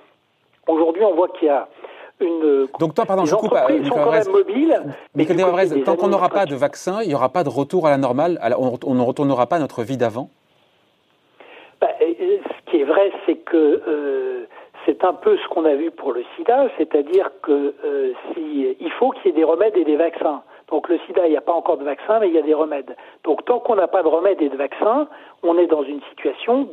Aujourd'hui, 0.67 1.03
on 1.03 1.13
voit 1.13 1.29
qu'il 1.29 1.47
y 1.47 1.51
a 1.51 1.67
une. 2.21 2.67
Donc, 2.79 2.93
toi, 2.93 3.05
pardon, 3.05 3.25
je 3.25 3.35
coupe 3.35 3.53
à 3.53 3.67
Mais 5.15 5.25
tant 5.83 5.95
qu'on 5.95 6.07
n'aura 6.07 6.29
pas 6.29 6.45
de 6.45 6.55
vaccin, 6.55 7.01
il 7.01 7.09
n'y 7.09 7.15
aura 7.15 7.29
pas 7.29 7.43
de 7.43 7.49
retour 7.49 7.87
à 7.87 7.89
la 7.89 7.97
normale, 7.97 8.39
on, 8.57 8.93
ne 8.93 9.01
retournera 9.01 9.47
pas 9.47 9.57
à 9.57 9.59
notre 9.59 9.83
vie 9.83 9.97
d'avant 9.97 10.29
bah, 11.79 11.89
Ce 11.99 12.71
qui 12.71 12.81
est 12.81 12.85
vrai, 12.85 13.11
c'est 13.25 13.35
que 13.37 13.81
c'est 14.85 15.03
un 15.03 15.13
peu 15.13 15.37
ce 15.37 15.47
qu'on 15.49 15.65
a 15.65 15.75
vu 15.75 15.91
pour 15.91 16.13
le 16.13 16.23
sida, 16.35 16.67
c'est-à-dire 16.77 17.31
que 17.41 17.73
euh, 17.83 18.13
si, 18.33 18.75
il 18.79 18.91
faut 18.91 19.11
qu'il 19.11 19.27
y 19.27 19.29
ait 19.29 19.37
des 19.37 19.43
remèdes 19.43 19.77
et 19.77 19.83
des 19.83 19.95
vaccins. 19.95 20.41
Donc 20.69 20.87
le 20.89 20.97
sida, 21.05 21.25
il 21.27 21.31
n'y 21.31 21.37
a 21.37 21.41
pas 21.41 21.51
encore 21.51 21.77
de 21.77 21.83
vaccin, 21.83 22.19
mais 22.19 22.29
il 22.29 22.33
y 22.33 22.37
a 22.37 22.41
des 22.41 22.53
remèdes. 22.53 22.95
Donc 23.23 23.43
tant 23.45 23.59
qu'on 23.59 23.75
n'a 23.75 23.87
pas 23.87 24.03
de 24.03 24.07
remèdes 24.07 24.41
et 24.41 24.49
de 24.49 24.55
vaccins, 24.55 25.07
on 25.43 25.57
est 25.57 25.67
dans 25.67 25.83
une 25.83 26.01
situation 26.09 26.67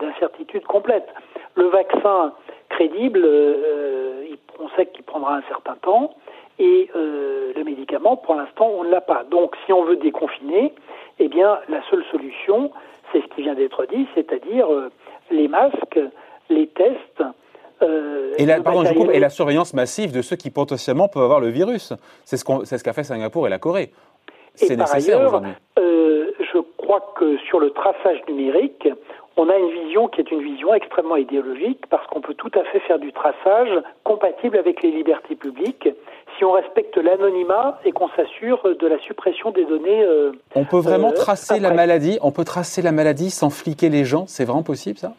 d'incertitude 0.00 0.64
complète. 0.64 1.08
Le 1.56 1.64
vaccin 1.66 2.32
crédible, 2.68 3.22
euh, 3.24 4.24
on 4.58 4.68
sait 4.70 4.86
qu'il 4.86 5.04
prendra 5.04 5.36
un 5.36 5.42
certain 5.48 5.76
temps, 5.76 6.14
et 6.58 6.90
euh, 6.94 7.52
le 7.56 7.64
médicament, 7.64 8.16
pour 8.16 8.34
l'instant, 8.34 8.70
on 8.78 8.84
ne 8.84 8.90
l'a 8.90 9.00
pas. 9.00 9.24
Donc 9.30 9.56
si 9.66 9.72
on 9.72 9.84
veut 9.84 9.96
déconfiner, 9.96 10.74
eh 11.18 11.28
bien 11.28 11.58
la 11.68 11.82
seule 11.90 12.04
solution, 12.10 12.70
c'est 13.12 13.22
ce 13.22 13.26
qui 13.34 13.42
vient 13.42 13.54
d'être 13.54 13.86
dit, 13.86 14.06
c'est-à-dire 14.14 14.66
les 15.30 15.48
masques, 15.48 16.00
les 16.48 16.66
tests, 16.68 17.22
euh, 17.82 18.32
et, 18.38 18.46
la, 18.46 18.60
pardon, 18.60 18.84
je 18.84 18.94
coupe, 18.94 19.10
et 19.12 19.18
la 19.18 19.30
surveillance 19.30 19.74
massive 19.74 20.12
de 20.12 20.22
ceux 20.22 20.36
qui 20.36 20.50
potentiellement 20.50 21.08
peuvent 21.08 21.22
avoir 21.22 21.40
le 21.40 21.48
virus. 21.48 21.92
C'est 22.24 22.36
ce 22.36 22.44
qu'a 22.44 22.64
ce 22.64 22.92
fait 22.92 23.04
Singapour 23.04 23.46
et 23.46 23.50
la 23.50 23.58
Corée. 23.58 23.90
C'est 24.54 24.76
nécessaire 24.76 25.20
aujourd'hui. 25.20 25.52
Euh, 25.78 26.30
je 26.52 26.58
crois 26.76 27.00
que 27.16 27.38
sur 27.38 27.58
le 27.58 27.70
traçage 27.70 28.18
numérique, 28.28 28.88
on 29.36 29.48
a 29.48 29.56
une 29.56 29.70
vision 29.70 30.08
qui 30.08 30.20
est 30.20 30.30
une 30.30 30.42
vision 30.42 30.74
extrêmement 30.74 31.16
idéologique 31.16 31.86
parce 31.88 32.06
qu'on 32.08 32.20
peut 32.20 32.34
tout 32.34 32.50
à 32.54 32.64
fait 32.64 32.80
faire 32.80 32.98
du 32.98 33.12
traçage 33.12 33.70
compatible 34.04 34.58
avec 34.58 34.82
les 34.82 34.90
libertés 34.90 35.36
publiques 35.36 35.88
si 36.36 36.44
on 36.44 36.52
respecte 36.52 36.96
l'anonymat 36.96 37.80
et 37.84 37.92
qu'on 37.92 38.08
s'assure 38.10 38.62
de 38.78 38.86
la 38.86 38.98
suppression 39.00 39.50
des 39.50 39.64
données. 39.64 40.02
Euh, 40.04 40.32
on 40.54 40.64
peut 40.64 40.80
vraiment 40.80 41.10
euh, 41.10 41.14
tracer 41.14 41.60
la 41.60 41.72
maladie. 41.72 42.18
On 42.22 42.32
peut 42.32 42.44
tracer 42.44 42.82
la 42.82 42.92
maladie 42.92 43.30
sans 43.30 43.50
fliquer 43.50 43.88
les 43.88 44.04
gens. 44.04 44.26
C'est 44.26 44.44
vraiment 44.44 44.62
possible 44.62 44.98
ça? 44.98 45.12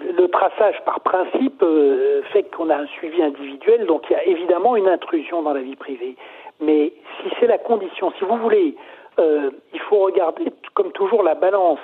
Le 0.00 0.26
traçage, 0.28 0.76
par 0.84 1.00
principe, 1.00 1.64
fait 2.32 2.44
qu'on 2.54 2.70
a 2.70 2.76
un 2.76 2.86
suivi 2.86 3.22
individuel, 3.22 3.86
donc 3.86 4.02
il 4.10 4.12
y 4.12 4.16
a 4.16 4.24
évidemment 4.24 4.76
une 4.76 4.88
intrusion 4.88 5.42
dans 5.42 5.52
la 5.52 5.60
vie 5.60 5.76
privée. 5.76 6.16
Mais 6.60 6.92
si 7.22 7.30
c'est 7.38 7.46
la 7.46 7.58
condition, 7.58 8.12
si 8.18 8.24
vous 8.24 8.36
voulez, 8.36 8.74
il 9.18 9.80
faut 9.88 9.98
regarder, 9.98 10.44
comme 10.74 10.92
toujours, 10.92 11.22
la 11.22 11.34
balance. 11.34 11.80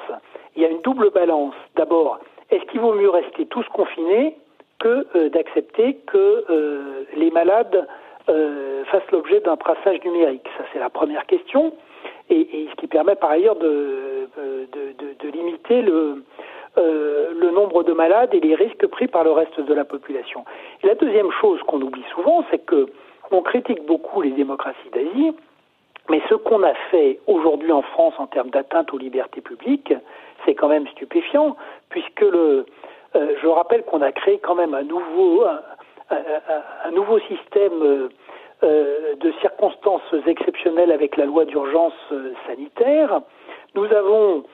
Il 0.56 0.62
y 0.62 0.64
a 0.64 0.68
une 0.68 0.82
double 0.82 1.10
balance. 1.10 1.54
D'abord, 1.76 2.20
est-ce 2.50 2.64
qu'il 2.66 2.80
vaut 2.80 2.94
mieux 2.94 3.10
rester 3.10 3.46
tous 3.46 3.66
confinés 3.72 4.36
que 4.78 5.06
euh, 5.16 5.28
d'accepter 5.30 5.94
que 6.06 6.44
euh, 6.50 7.04
les 7.16 7.30
malades 7.30 7.86
euh, 8.28 8.84
fassent 8.84 9.10
l'objet 9.10 9.40
d'un 9.40 9.56
traçage 9.56 10.02
numérique? 10.04 10.46
Ça, 10.56 10.64
c'est 10.72 10.78
la 10.78 10.90
première 10.90 11.26
question. 11.26 11.72
Et, 12.30 12.68
ce 12.70 12.74
qui 12.76 12.86
permet 12.86 13.16
par 13.16 13.30
ailleurs 13.30 13.56
de, 13.56 14.28
de, 14.36 15.28
limiter 15.28 15.82
le, 15.82 16.22
le 16.76 17.50
nombre 17.50 17.82
de 17.82 17.92
malades 17.92 18.32
et 18.32 18.40
les 18.40 18.54
risques 18.54 18.86
pris 18.86 19.08
par 19.08 19.24
le 19.24 19.32
reste 19.32 19.60
de 19.60 19.74
la 19.74 19.84
population. 19.84 20.44
Et 20.82 20.86
la 20.86 20.94
deuxième 20.94 21.30
chose 21.32 21.60
qu'on 21.66 21.82
oublie 21.82 22.04
souvent, 22.14 22.44
c'est 22.50 22.64
que 22.64 22.86
on 23.30 23.42
critique 23.42 23.84
beaucoup 23.84 24.22
les 24.22 24.30
démocraties 24.30 24.90
d'Asie, 24.92 25.32
mais 26.10 26.20
ce 26.28 26.34
qu'on 26.34 26.62
a 26.62 26.74
fait 26.90 27.20
aujourd'hui 27.26 27.72
en 27.72 27.82
France 27.82 28.14
en 28.18 28.26
termes 28.26 28.50
d'atteinte 28.50 28.92
aux 28.92 28.98
libertés 28.98 29.40
publiques, 29.40 29.94
c'est 30.44 30.54
quand 30.54 30.68
même 30.68 30.86
stupéfiant, 30.88 31.56
puisque 31.88 32.20
le, 32.20 32.66
euh, 33.16 33.34
je 33.40 33.46
rappelle 33.46 33.84
qu'on 33.84 34.02
a 34.02 34.12
créé 34.12 34.38
quand 34.38 34.54
même 34.54 34.74
un 34.74 34.82
nouveau, 34.82 35.44
un, 36.10 36.90
nouveau 36.90 37.18
système 37.20 37.82
euh, 37.82 38.08
euh, 38.64 39.14
de 39.16 39.32
circonstances 39.40 40.02
exceptionnelles 40.26 40.90
avec 40.90 41.16
la 41.16 41.26
loi 41.26 41.44
d'urgence 41.44 41.94
sanitaire. 42.46 43.20
Nous 43.74 43.86
avons 43.92 44.44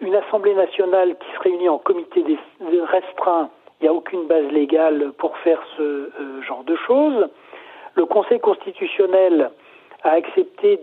une 0.00 0.14
Assemblée 0.14 0.54
nationale 0.54 1.16
qui 1.18 1.26
se 1.34 1.40
réunit 1.40 1.68
en 1.68 1.78
comité 1.78 2.24
restreint. 2.60 3.50
Il 3.80 3.84
n'y 3.84 3.88
a 3.88 3.92
aucune 3.92 4.28
base 4.28 4.46
légale 4.52 5.12
pour 5.18 5.36
faire 5.38 5.60
ce 5.76 6.10
genre 6.46 6.62
de 6.62 6.76
choses. 6.76 7.28
Le 7.96 8.06
Conseil 8.06 8.38
constitutionnel 8.38 9.50
a 10.04 10.10
accepté 10.10 10.80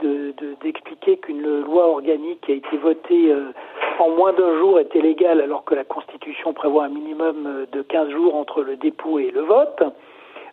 d'expliquer 0.61 1.17
qu'une 1.17 1.61
loi 1.61 1.87
organique 1.87 2.41
qui 2.41 2.51
a 2.51 2.55
été 2.55 2.77
votée 2.77 3.31
euh, 3.31 3.51
en 3.99 4.09
moins 4.09 4.33
d'un 4.33 4.57
jour 4.59 4.79
était 4.79 4.99
légale 4.99 5.39
alors 5.41 5.63
que 5.63 5.73
la 5.73 5.85
Constitution 5.85 6.53
prévoit 6.53 6.85
un 6.85 6.89
minimum 6.89 7.45
euh, 7.47 7.65
de 7.71 7.81
15 7.81 8.09
jours 8.09 8.35
entre 8.35 8.61
le 8.61 8.75
dépôt 8.75 9.19
et 9.19 9.31
le 9.31 9.41
vote. 9.41 9.83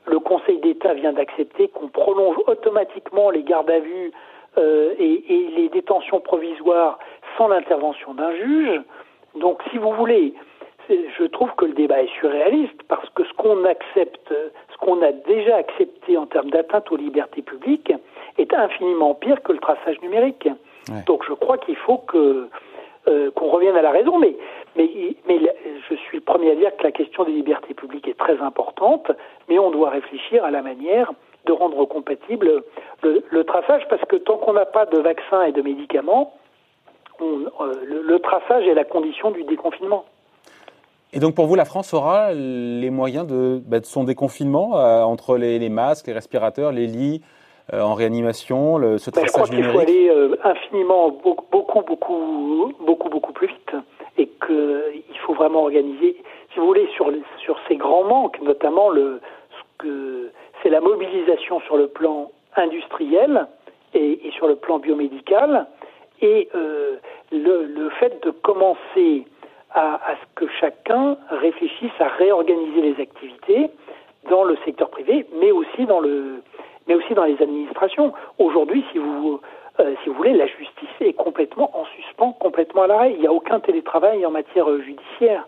Le 0.06 0.18
Conseil 0.20 0.58
d'État 0.58 0.94
vient 0.94 1.12
d'accepter 1.12 1.68
qu'on 1.68 1.88
prolonge 1.88 2.36
automatiquement 2.46 3.30
les 3.30 3.42
gardes 3.42 3.70
à 3.70 3.80
vue 3.80 4.12
euh, 4.58 4.94
et, 4.98 5.24
et, 5.34 5.48
les 5.56 5.68
détentions 5.68 6.20
provisoires 6.20 6.98
sans 7.36 7.48
l'intervention 7.48 8.14
d'un 8.14 8.34
juge. 8.36 8.80
Donc, 9.34 9.60
si 9.70 9.78
vous 9.78 9.92
voulez, 9.92 10.34
je 10.88 11.24
trouve 11.24 11.50
que 11.56 11.64
le 11.64 11.72
débat 11.72 12.02
est 12.02 12.12
surréaliste 12.18 12.82
parce 12.88 13.08
que 13.10 13.24
ce 13.24 13.32
qu'on 13.34 13.64
accepte, 13.64 14.32
ce 14.72 14.76
qu'on 14.78 15.02
a 15.02 15.12
déjà 15.12 15.56
accepté 15.56 16.16
en 16.16 16.26
termes 16.26 16.50
d'atteinte 16.50 16.90
aux 16.90 16.96
libertés 16.96 17.42
publiques, 17.42 17.92
est 18.38 18.52
infiniment 18.54 19.14
pire 19.14 19.42
que 19.42 19.52
le 19.52 19.58
traçage 19.58 20.00
numérique. 20.02 20.48
Donc 21.06 21.24
je 21.28 21.32
crois 21.34 21.58
qu'il 21.58 21.76
faut 21.76 21.98
que 21.98 22.48
euh, 23.08 23.32
qu'on 23.32 23.48
revienne 23.48 23.76
à 23.76 23.82
la 23.82 23.90
raison, 23.90 24.18
mais, 24.20 24.36
mais, 24.76 24.88
mais 25.26 25.40
je 25.90 25.94
suis 25.96 26.18
le 26.18 26.22
premier 26.22 26.52
à 26.52 26.54
dire 26.54 26.76
que 26.76 26.84
la 26.84 26.92
question 26.92 27.24
des 27.24 27.32
libertés 27.32 27.74
publiques 27.74 28.06
est 28.06 28.16
très 28.16 28.40
importante, 28.40 29.10
mais 29.48 29.58
on 29.58 29.72
doit 29.72 29.90
réfléchir 29.90 30.44
à 30.44 30.52
la 30.52 30.62
manière 30.62 31.12
de 31.46 31.52
rendre 31.52 31.84
compatible 31.84 32.62
le, 33.02 33.42
traçage, 33.44 33.82
parce 33.88 34.04
que 34.04 34.14
tant 34.14 34.36
qu'on 34.36 34.52
n'a 34.52 34.66
pas 34.66 34.86
de 34.86 34.98
vaccins 34.98 35.42
et 35.42 35.50
de 35.50 35.62
médicaments, 35.62 36.34
on, 37.20 37.40
euh, 37.60 37.74
le, 37.84 38.18
traçage 38.20 38.68
est 38.68 38.74
la 38.74 38.84
condition 38.84 39.32
du 39.32 39.42
déconfinement. 39.42 40.04
Et 41.12 41.20
donc 41.20 41.34
pour 41.34 41.46
vous, 41.46 41.54
la 41.54 41.64
France 41.64 41.92
aura 41.92 42.32
les 42.32 42.90
moyens 42.90 43.26
de, 43.26 43.60
bah, 43.66 43.80
de 43.80 43.84
son 43.84 44.04
déconfinement 44.04 44.78
euh, 44.78 45.02
entre 45.02 45.36
les, 45.36 45.58
les, 45.58 45.68
masques, 45.68 46.06
les 46.06 46.12
respirateurs, 46.14 46.72
les 46.72 46.86
lits, 46.86 47.20
euh, 47.72 47.80
en 47.82 47.94
réanimation, 47.94 48.78
le, 48.78 48.98
ce 48.98 49.10
traçage 49.10 49.28
Je 49.28 49.32
crois 49.32 49.48
qu'il 49.48 49.64
faut 49.64 49.78
aller 49.78 50.08
euh, 50.08 50.36
infiniment 50.42 51.10
beaucoup, 51.10 51.46
beaucoup, 51.52 51.82
beaucoup, 51.82 52.74
beaucoup, 52.80 53.08
beaucoup 53.10 53.32
plus 53.32 53.48
vite 53.48 53.76
et 54.16 54.26
qu'il 54.26 55.18
faut 55.26 55.34
vraiment 55.34 55.62
organiser, 55.62 56.16
si 56.52 56.58
vous 56.58 56.66
voulez, 56.66 56.88
sur, 56.94 57.12
sur 57.44 57.56
ces 57.68 57.76
grands 57.76 58.04
manques, 58.04 58.40
notamment 58.42 58.88
le, 58.88 59.20
ce 59.50 59.84
que 59.84 60.30
c'est 60.62 60.70
la 60.70 60.80
mobilisation 60.80 61.60
sur 61.60 61.76
le 61.76 61.88
plan 61.88 62.30
industriel 62.56 63.46
et, 63.94 64.26
et 64.26 64.30
sur 64.32 64.48
le 64.48 64.56
plan 64.56 64.78
biomédical 64.78 65.66
et 66.20 66.48
euh, 66.54 66.96
le, 67.32 67.64
le, 67.64 67.90
fait 67.90 68.22
de 68.24 68.30
commencer 68.30 69.24
à, 69.74 69.94
à, 69.94 70.14
ce 70.16 70.26
que 70.34 70.46
chacun 70.60 71.16
réfléchisse 71.30 71.92
à 71.98 72.08
réorganiser 72.08 72.80
les 72.80 73.00
activités 73.00 73.70
dans 74.30 74.44
le 74.44 74.56
secteur 74.64 74.90
privé, 74.90 75.26
mais 75.40 75.50
aussi 75.50 75.86
dans 75.86 76.00
le 76.00 76.42
mais 76.88 76.94
aussi 76.94 77.14
dans 77.14 77.24
les 77.24 77.40
administrations. 77.40 78.12
Aujourd'hui, 78.38 78.84
si 78.92 78.98
vous 78.98 79.40
euh, 79.80 79.94
si 80.02 80.10
vous 80.10 80.14
voulez, 80.16 80.34
la 80.34 80.46
justice 80.46 80.88
est 81.00 81.14
complètement 81.14 81.70
en 81.76 81.84
suspens, 81.96 82.32
complètement 82.32 82.82
à 82.82 82.86
l'arrêt. 82.88 83.12
Il 83.14 83.20
n'y 83.20 83.26
a 83.26 83.32
aucun 83.32 83.60
télétravail 83.60 84.24
en 84.26 84.30
matière 84.30 84.68
euh, 84.68 84.82
judiciaire. 84.82 85.46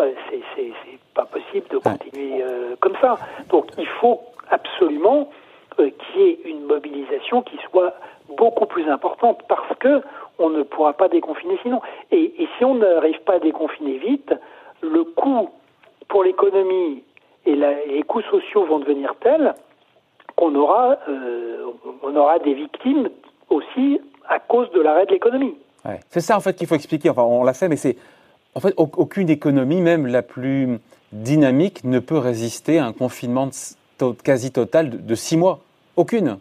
Euh, 0.00 0.12
c'est 0.30 0.72
pas 1.14 1.26
possible 1.26 1.66
de 1.68 1.78
continuer 1.78 2.42
euh, 2.42 2.76
comme 2.80 2.94
ça. 3.00 3.18
Donc, 3.50 3.66
il 3.76 3.86
faut 3.86 4.20
absolument 4.50 5.28
qu'il 5.76 6.20
y 6.20 6.22
ait 6.22 6.38
une 6.44 6.57
mobilisation 6.68 7.42
qui 7.42 7.56
soit 7.70 7.94
beaucoup 8.36 8.66
plus 8.66 8.88
importante 8.88 9.40
parce 9.48 9.76
que 9.78 10.02
on 10.38 10.50
ne 10.50 10.62
pourra 10.62 10.92
pas 10.92 11.08
déconfiner 11.08 11.58
sinon. 11.62 11.80
Et, 12.12 12.32
si 12.56 12.64
on 12.64 12.76
n'arrive 12.76 13.20
pas 13.22 13.34
à 13.34 13.38
déconfiner 13.40 13.98
vite, 13.98 14.32
le 14.82 15.04
coût 15.04 15.50
pour 16.08 16.22
l'économie 16.22 17.02
et, 17.46 17.52
et 17.52 17.92
les 17.92 18.02
coûts 18.04 18.22
sociaux 18.22 18.64
vont 18.66 18.78
devenir 18.78 19.14
tels 19.20 19.54
qu'on 20.36 20.54
aura, 20.54 20.98
euh, 21.08 21.64
on 22.02 22.14
aura 22.14 22.38
des 22.38 22.54
victimes 22.54 23.08
aussi 23.50 24.00
à 24.28 24.38
cause 24.38 24.70
de 24.70 24.80
l'arrêt 24.80 25.06
de 25.06 25.12
l'économie. 25.12 25.56
C'est 26.10 26.20
ça 26.20 26.36
en 26.36 26.40
fait 26.40 26.54
qu'il 26.54 26.66
faut 26.66 26.74
expliquer. 26.74 27.10
Enfin, 27.10 27.22
on 27.22 27.44
l'a 27.44 27.54
fait, 27.54 27.68
mais 27.68 27.76
c'est 27.76 27.96
en 28.54 28.60
fait 28.60 28.74
aucune 28.76 29.30
économie, 29.30 29.80
même 29.80 30.06
la 30.06 30.22
plus 30.22 30.78
dynamique, 31.12 31.84
ne 31.84 31.98
peut 31.98 32.18
résister 32.18 32.78
à 32.78 32.86
un 32.86 32.92
confinement 32.92 33.48
quasi 34.22 34.52
total 34.52 35.04
de, 35.04 35.14
six 35.14 35.36
mois. 35.36 35.60
Aucune. 35.96 36.38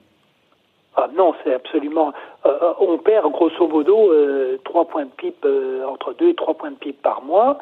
Ah 0.97 1.07
non, 1.13 1.35
c'est 1.43 1.53
absolument. 1.53 2.11
Euh, 2.45 2.49
euh, 2.61 2.73
on 2.79 2.97
perd 2.97 3.31
grosso 3.31 3.67
modo 3.67 4.11
trois 4.65 4.85
points 4.85 5.05
de 5.05 5.11
pipe 5.11 5.45
entre 5.87 6.13
deux 6.13 6.29
et 6.29 6.35
trois 6.35 6.55
points 6.55 6.71
de 6.71 6.75
pipe 6.75 7.01
par 7.01 7.21
mois. 7.21 7.57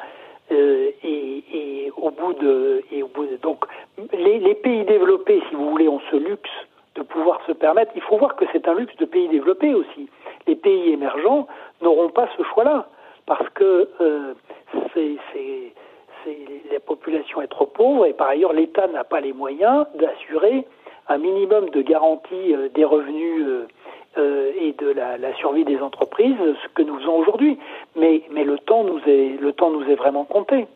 Euh, 0.52 0.90
et, 1.02 1.44
et, 1.52 1.92
au 1.96 2.10
bout 2.10 2.32
de, 2.34 2.84
et 2.92 3.02
au 3.02 3.08
bout 3.08 3.26
de, 3.26 3.36
donc 3.36 3.64
les, 4.12 4.38
les, 4.38 4.54
pays 4.54 4.84
développés, 4.84 5.42
si 5.48 5.56
vous 5.56 5.70
voulez, 5.70 5.88
ont 5.88 6.00
ce 6.08 6.16
luxe 6.16 6.50
de 6.94 7.02
pouvoir 7.02 7.40
se 7.48 7.52
permettre. 7.52 7.90
Il 7.96 8.02
faut 8.02 8.16
voir 8.16 8.36
que 8.36 8.44
c'est 8.52 8.68
un 8.68 8.74
luxe 8.74 8.94
de 8.96 9.06
pays 9.06 9.26
développés 9.26 9.74
aussi. 9.74 10.08
Les 10.46 10.54
pays 10.54 10.92
émergents 10.92 11.48
n'auront 11.82 12.10
pas 12.10 12.28
ce 12.36 12.44
choix-là 12.44 12.86
parce 13.26 13.48
que 13.54 13.88
euh, 14.00 14.34
c'est, 14.94 15.16
la 16.72 16.78
population 16.78 17.42
est 17.42 17.48
trop 17.48 17.66
pauvre 17.66 18.06
et 18.06 18.12
par 18.12 18.28
ailleurs 18.28 18.52
l'État 18.52 18.86
n'a 18.86 19.02
pas 19.02 19.20
les 19.20 19.32
moyens 19.32 19.86
d'assurer 19.96 20.64
un 21.08 21.18
minimum 21.18 21.70
de 21.70 21.82
garantie 21.82 22.54
euh, 22.54 22.68
des 22.74 22.84
revenus 22.84 23.44
euh, 23.46 23.66
euh, 24.18 24.50
et 24.58 24.72
de 24.72 24.88
la, 24.88 25.18
la, 25.18 25.34
survie 25.36 25.64
des 25.64 25.78
entreprises, 25.78 26.36
ce 26.36 26.68
que 26.74 26.82
nous 26.82 26.98
faisons 26.98 27.16
aujourd'hui. 27.16 27.58
Mais, 27.96 28.22
mais 28.32 28.44
le, 28.44 28.58
temps 28.58 28.82
nous 28.82 28.98
est, 29.06 29.38
le 29.40 29.52
temps 29.52 29.70
nous 29.70 29.82
est 29.84 29.94
vraiment 29.94 30.24
compté. 30.24 30.66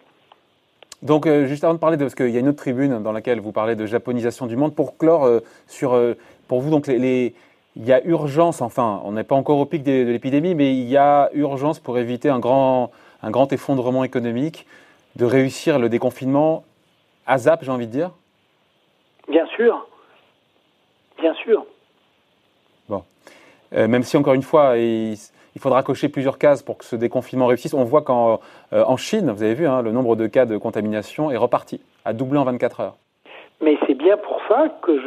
Donc, 1.03 1.27
euh, 1.27 1.47
juste 1.47 1.65
avant 1.65 1.73
de 1.73 1.79
parler 1.79 1.97
de, 1.97 2.05
parce 2.05 2.15
qu'il 2.15 2.29
y 2.29 2.37
a 2.37 2.41
une 2.41 2.49
autre 2.49 2.59
tribune 2.59 3.03
dans 3.03 3.13
laquelle 3.13 3.41
vous 3.41 3.53
parlez 3.53 3.77
de 3.77 3.87
japonisation 3.87 4.47
du 4.47 4.57
monde, 4.57 4.75
pour 4.75 4.99
clore 4.99 5.25
euh, 5.25 5.41
sur, 5.67 5.99
pour 6.49 6.61
vous, 6.61 6.71
donc, 6.71 6.87
les, 6.87 6.99
les, 6.99 7.35
il 7.77 7.87
y 7.87 7.93
a 7.93 8.05
urgence, 8.05 8.61
enfin, 8.61 9.01
on 9.05 9.13
n'est 9.13 9.25
pas 9.25 9.37
encore 9.37 9.59
au 9.59 9.65
pic 9.65 9.83
de, 9.83 10.05
de 10.05 10.11
l'épidémie, 10.11 10.55
mais 10.55 10.75
il 10.75 10.89
y 10.89 10.99
a 10.99 11.31
urgence 11.33 11.79
pour 11.79 11.97
éviter 11.97 12.29
un 12.29 12.41
grand, 12.41 12.91
un 13.23 13.31
grand 13.31 13.51
effondrement 13.53 14.05
économique, 14.05 14.67
de 15.17 15.25
réussir 15.25 15.79
le 15.79 15.89
déconfinement 15.89 16.65
à 17.27 17.39
ZAP, 17.39 17.65
j'ai 17.65 17.71
envie 17.71 17.87
de 17.87 17.93
dire? 17.93 18.11
Bien 19.29 19.47
sûr. 19.57 19.87
Bien 21.21 21.35
sûr. 21.35 21.65
Euh, 23.75 23.89
même 23.89 24.03
si, 24.03 24.17
encore 24.17 24.35
une 24.35 24.43
fois, 24.43 24.77
il, 24.77 25.17
faudra 25.59 25.83
cocher 25.83 26.09
plusieurs 26.09 26.39
cases 26.39 26.62
pour 26.62 26.79
que 26.79 26.85
ce 26.85 26.97
déconfinement 26.97 27.47
réussisse. 27.47 27.75
On 27.75 27.85
voit 27.85 28.03
qu'en 28.03 28.41
euh, 28.73 28.85
en 28.85 28.97
Chine, 28.97 29.31
vous 29.31 29.43
avez 29.43 29.55
vu, 29.55 29.67
hein, 29.67 29.83
le 29.83 29.93
nombre 29.93 30.17
de 30.17 30.27
cas 30.27 30.47
de 30.47 30.57
contamination 30.57 31.31
est 31.31 31.37
reparti, 31.37 31.81
a 32.05 32.12
doublé 32.12 32.39
en 32.39 32.45
24 32.45 32.81
heures. 32.81 32.97
Mais 33.61 33.77
c'est 33.87 33.95
bien 33.95 34.17
pour 34.17 34.41
ça 34.49 34.71
que 34.83 34.99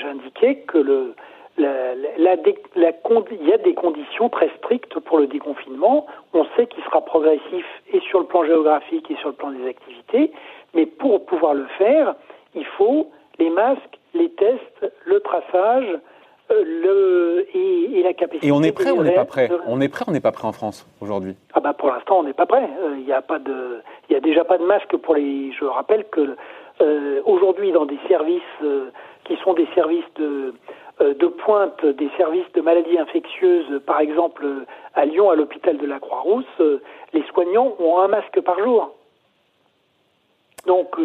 j'indiquais 0.00 0.56
que 0.66 0.78
le, 0.78 1.14
la, 1.58 1.94
la, 2.16 2.34
il 2.72 3.46
y 3.46 3.52
a 3.52 3.58
des 3.58 3.74
conditions 3.74 4.30
très 4.30 4.48
strictes 4.56 4.98
pour 5.00 5.18
le 5.18 5.26
déconfinement. 5.26 6.06
On 6.32 6.46
sait 6.56 6.66
qu'il 6.66 6.82
sera 6.84 7.04
progressif 7.04 7.66
et 7.92 8.00
sur 8.00 8.20
le 8.20 8.26
plan 8.26 8.44
géographique 8.44 9.10
et 9.10 9.16
sur 9.16 9.28
le 9.28 9.34
plan 9.34 9.50
des 9.50 9.68
activités, 9.68 10.32
mais 10.74 10.86
pour 10.86 11.26
pouvoir 11.26 11.52
le 11.52 11.66
faire, 11.76 12.14
il 12.54 12.64
faut 12.64 13.10
les 13.38 13.50
masques, 13.50 13.98
les 14.18 14.30
tests, 14.30 14.92
le 15.06 15.20
traçage, 15.20 15.98
euh, 16.50 16.64
le, 16.64 17.46
et, 17.54 18.02
la 18.02 18.14
capacité. 18.14 18.46
Et 18.46 18.52
on 18.52 18.62
est 18.62 18.72
prêt 18.72 18.90
ou 18.90 19.00
on 19.00 19.02
n'est 19.02 19.14
pas 19.14 19.24
prêt 19.24 19.50
On 19.66 19.80
est 19.80 19.88
prêt 19.88 20.04
ou 20.06 20.10
on 20.10 20.12
n'est 20.12 20.20
pas 20.20 20.32
prêt 20.32 20.46
en 20.46 20.52
France 20.52 20.86
aujourd'hui 21.00 21.36
Ah 21.52 21.60
bah 21.60 21.74
pour 21.74 21.88
l'instant 21.90 22.20
on 22.20 22.22
n'est 22.22 22.32
pas 22.32 22.46
prêt. 22.46 22.68
Il 22.96 23.04
n'y 23.04 23.12
a 23.12 23.22
pas 23.22 23.38
de, 23.38 23.80
il 24.08 24.14
y 24.14 24.16
a 24.16 24.20
déjà 24.20 24.44
pas 24.44 24.58
de 24.58 24.64
masque 24.64 24.96
pour 24.96 25.14
les. 25.14 25.52
Je 25.52 25.64
rappelle 25.64 26.04
que 26.04 26.36
aujourd'hui 27.24 27.72
dans 27.72 27.86
des 27.86 27.98
services 28.08 28.42
qui 29.24 29.36
sont 29.44 29.52
des 29.54 29.68
services 29.74 30.10
de 30.16 30.54
de 31.00 31.26
pointe 31.26 31.84
des 31.84 32.10
services 32.16 32.50
de 32.54 32.60
maladies 32.60 32.98
infectieuses, 32.98 33.80
par 33.86 34.00
exemple 34.00 34.46
à 34.94 35.04
Lyon, 35.04 35.30
à 35.30 35.36
l'hôpital 35.36 35.76
de 35.76 35.86
la 35.86 36.00
Croix-Rousse, 36.00 36.62
les 37.12 37.22
soignants 37.32 37.74
ont 37.78 37.98
un 37.98 38.08
masque 38.08 38.40
par 38.40 38.58
jour. 38.58 38.94
Donc, 40.66 40.96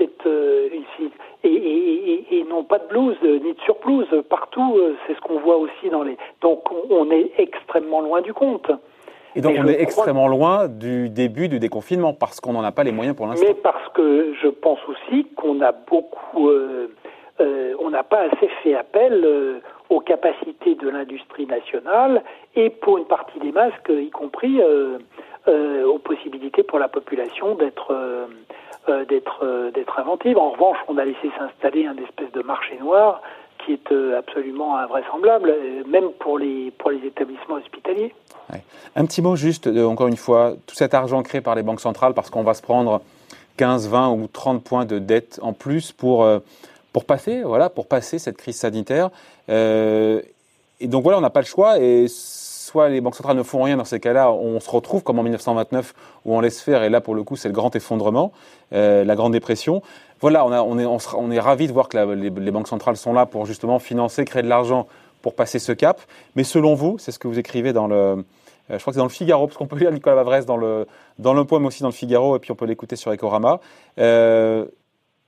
euh, 0.00 0.68
c'est 0.96 1.04
euh, 1.04 1.08
et, 1.44 1.48
et, 1.48 2.38
et, 2.38 2.44
non 2.44 2.64
pas 2.64 2.78
de 2.78 2.86
blouse 2.88 3.16
ni 3.22 3.52
de 3.52 3.60
surblouse 3.64 4.08
partout. 4.28 4.76
Euh, 4.76 4.96
c'est 5.06 5.14
ce 5.14 5.20
qu'on 5.20 5.38
voit 5.40 5.56
aussi 5.56 5.90
dans 5.90 6.02
les. 6.02 6.16
Donc, 6.40 6.64
on, 6.90 7.10
est 7.10 7.32
extrêmement 7.38 8.00
loin 8.00 8.20
du 8.20 8.32
compte. 8.32 8.70
Et 9.36 9.40
donc, 9.40 9.54
on 9.58 9.66
est 9.66 9.80
extrêmement 9.80 10.26
loin 10.26 10.68
du 10.68 11.10
début 11.10 11.48
du 11.48 11.58
déconfinement 11.58 12.12
parce 12.12 12.40
qu'on 12.40 12.52
n'en 12.52 12.64
a 12.64 12.72
pas 12.72 12.82
les 12.82 12.92
moyens 12.92 13.16
pour 13.16 13.26
l'instant. 13.26 13.46
Mais 13.46 13.54
parce 13.54 13.88
que 13.90 14.34
je 14.42 14.48
pense 14.48 14.80
aussi 14.88 15.26
qu'on 15.36 15.60
a 15.60 15.72
beaucoup. 15.72 16.50
on 17.40 17.90
n'a 17.90 18.02
pas 18.02 18.22
assez 18.22 18.48
fait 18.62 18.74
appel 18.74 19.26
aux 19.88 20.00
capacités 20.00 20.74
de 20.74 20.88
l'industrie 20.88 21.46
nationale 21.46 22.22
et 22.54 22.68
pour 22.68 22.98
une 22.98 23.06
partie 23.06 23.38
des 23.38 23.52
masques, 23.52 23.90
y 23.90 24.10
compris 24.10 24.60
aux 25.46 25.98
possibilités 25.98 26.62
pour 26.62 26.78
la 26.78 26.88
population 26.88 27.54
d'être 27.54 27.92
euh, 27.92 28.26
d'être 29.08 29.40
euh, 29.42 29.70
d'être 29.70 29.98
inventive. 29.98 30.38
En 30.38 30.50
revanche, 30.50 30.78
on 30.88 30.98
a 30.98 31.04
laissé 31.04 31.30
s'installer 31.38 31.86
un 31.86 31.96
espèce 31.96 32.30
de 32.32 32.42
marché 32.42 32.78
noir 32.78 33.22
qui 33.64 33.72
est 33.72 33.92
euh, 33.92 34.18
absolument 34.18 34.76
invraisemblable, 34.76 35.54
même 35.86 36.10
pour 36.18 36.38
les 36.38 36.70
pour 36.72 36.90
les 36.90 37.04
établissements 37.06 37.56
hospitaliers. 37.56 38.14
Un 38.96 39.04
petit 39.04 39.20
mot 39.20 39.36
juste, 39.36 39.66
encore 39.66 40.08
une 40.08 40.16
fois, 40.16 40.54
tout 40.66 40.74
cet 40.74 40.94
argent 40.94 41.22
créé 41.22 41.42
par 41.42 41.54
les 41.54 41.62
banques 41.62 41.80
centrales, 41.80 42.14
parce 42.14 42.30
qu'on 42.30 42.42
va 42.42 42.54
se 42.54 42.62
prendre 42.62 43.02
15, 43.58 43.88
20 43.88 44.10
ou 44.12 44.26
30 44.26 44.64
points 44.64 44.86
de 44.86 44.98
dette 44.98 45.38
en 45.42 45.52
plus 45.52 45.92
pour 45.92 46.26
pour 46.92 47.04
passer, 47.04 47.42
voilà, 47.42 47.68
pour 47.68 47.86
passer 47.86 48.18
cette 48.18 48.38
crise 48.38 48.56
sanitaire. 48.56 49.10
et 49.48 50.22
donc 50.86 51.02
voilà, 51.02 51.18
on 51.18 51.20
n'a 51.20 51.30
pas 51.30 51.40
le 51.40 51.46
choix 51.46 51.78
et 51.78 52.06
soit 52.68 52.88
les 52.88 53.00
banques 53.00 53.14
centrales 53.14 53.36
ne 53.36 53.42
font 53.42 53.62
rien 53.62 53.76
dans 53.76 53.84
ces 53.84 53.98
cas-là, 53.98 54.30
on 54.30 54.60
se 54.60 54.70
retrouve 54.70 55.02
comme 55.02 55.18
en 55.18 55.22
1929 55.22 55.94
où 56.24 56.36
on 56.36 56.40
laisse 56.40 56.60
faire, 56.60 56.82
et 56.82 56.90
là 56.90 57.00
pour 57.00 57.14
le 57.14 57.22
coup 57.24 57.36
c'est 57.36 57.48
le 57.48 57.54
grand 57.54 57.74
effondrement, 57.74 58.32
euh, 58.72 59.04
la 59.04 59.16
grande 59.16 59.32
dépression. 59.32 59.82
Voilà, 60.20 60.44
on, 60.44 60.78
est, 60.78 60.84
on, 60.84 61.30
est 61.30 61.40
ravis 61.40 61.68
de 61.68 61.72
voir 61.72 61.88
que 61.88 61.96
les, 61.96 62.50
banques 62.50 62.68
centrales 62.68 62.96
sont 62.96 63.12
là 63.12 63.24
pour 63.24 63.46
justement 63.46 63.78
financer, 63.78 64.24
créer 64.24 64.42
de 64.42 64.48
l'argent 64.48 64.88
pour 65.22 65.34
passer 65.34 65.60
ce 65.60 65.70
cap. 65.70 66.00
Mais 66.34 66.42
selon 66.42 66.74
vous, 66.74 66.98
c'est 66.98 67.12
ce 67.12 67.20
que 67.20 67.28
vous 67.28 67.38
écrivez 67.38 67.72
dans 67.72 67.86
le, 67.86 67.94
euh, 67.94 68.24
je 68.70 68.78
crois 68.78 68.90
que 68.90 68.94
c'est 68.94 68.98
dans 68.98 69.04
le 69.04 69.10
Figaro, 69.10 69.46
parce 69.46 69.56
qu'on 69.56 69.68
peut 69.68 69.78
lire 69.78 69.92
Nicolas 69.92 70.16
Bavrez 70.16 70.44
dans 70.44 70.56
le, 70.56 70.88
dans 71.20 71.34
le 71.34 71.44
poème 71.44 71.66
aussi 71.66 71.82
dans 71.82 71.88
le 71.88 71.94
Figaro, 71.94 72.36
et 72.36 72.40
puis 72.40 72.50
on 72.50 72.56
peut 72.56 72.66
l'écouter 72.66 72.96
sur 72.96 73.12
Ecorama. 73.12 73.60
Euh, 73.98 74.66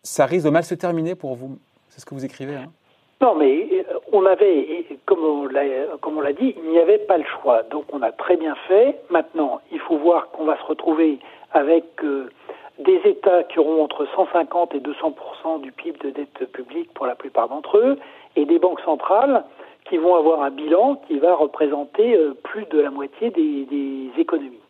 ça 0.02 0.26
risque 0.26 0.44
de 0.44 0.50
mal 0.50 0.64
se 0.64 0.75
terminer 0.75 1.14
pour 1.14 1.37
vous. 1.37 1.59
C'est 1.88 2.00
ce 2.00 2.06
que 2.06 2.14
vous 2.14 2.25
écrivez. 2.25 2.56
Hein 2.56 2.73
non, 3.21 3.35
mais 3.35 3.69
euh, 3.73 3.99
on 4.12 4.25
avait, 4.25 4.87
comme 5.05 5.25
on 5.25 6.21
l'a 6.21 6.33
dit, 6.33 6.55
il 6.57 6.71
n'y 6.71 6.79
avait 6.79 6.99
pas 6.99 7.19
le 7.19 7.25
choix. 7.25 7.62
Donc 7.65 7.85
on 7.93 8.00
a 8.00 8.12
très 8.12 8.37
bien 8.37 8.54
fait. 8.67 8.99
Maintenant, 9.11 9.61
il 9.71 9.78
faut 9.78 9.99
voir 9.99 10.30
qu'on 10.30 10.45
va 10.45 10.56
se 10.56 10.65
retrouver 10.65 11.19
avec 11.52 11.85
euh, 12.02 12.30
des 12.78 12.99
États 13.04 13.43
qui 13.45 13.59
auront 13.59 13.85
entre 13.85 14.06
150 14.06 14.75
et 14.75 14.80
200% 14.80 15.61
du 15.61 15.71
PIB 15.71 15.99
de 15.99 16.11
dette 16.11 16.50
publique 16.52 16.95
pour 16.95 17.04
la 17.04 17.15
plupart 17.15 17.50
d'entre 17.50 17.76
eux, 17.76 17.99
et 18.37 18.47
des 18.47 18.59
banques 18.59 18.80
centrales 18.80 19.45
qui 19.85 19.99
vont 19.99 20.15
avoir 20.15 20.41
un 20.43 20.50
bilan 20.50 20.95
qui 21.06 21.19
va 21.19 21.35
représenter 21.35 22.17
euh, 22.17 22.33
plus 22.43 22.65
de 22.71 22.80
la 22.80 22.91
moitié 22.91 23.28
des, 23.28 23.67
des 23.67 24.11
économies. 24.19 24.63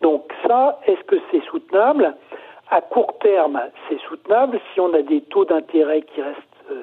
Donc 0.00 0.32
ça, 0.46 0.78
est-ce 0.86 1.02
que 1.04 1.16
c'est 1.32 1.42
soutenable? 1.46 2.14
À 2.70 2.82
court 2.82 3.18
terme, 3.18 3.60
c'est 3.88 3.98
soutenable 4.02 4.60
si 4.72 4.80
on 4.80 4.94
a 4.94 5.02
des 5.02 5.22
taux 5.22 5.44
d'intérêt 5.44 6.02
qui 6.02 6.22
restent 6.22 6.38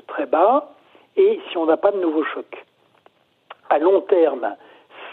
très 0.08 0.26
bas 0.26 0.74
et 1.17 1.41
si 1.49 1.58
on 1.58 1.65
n'a 1.65 1.77
pas 1.77 1.91
de 1.91 1.99
nouveau 1.99 2.23
choc. 2.23 2.65
À 3.69 3.80
long 3.80 4.01
terme, 4.01 4.56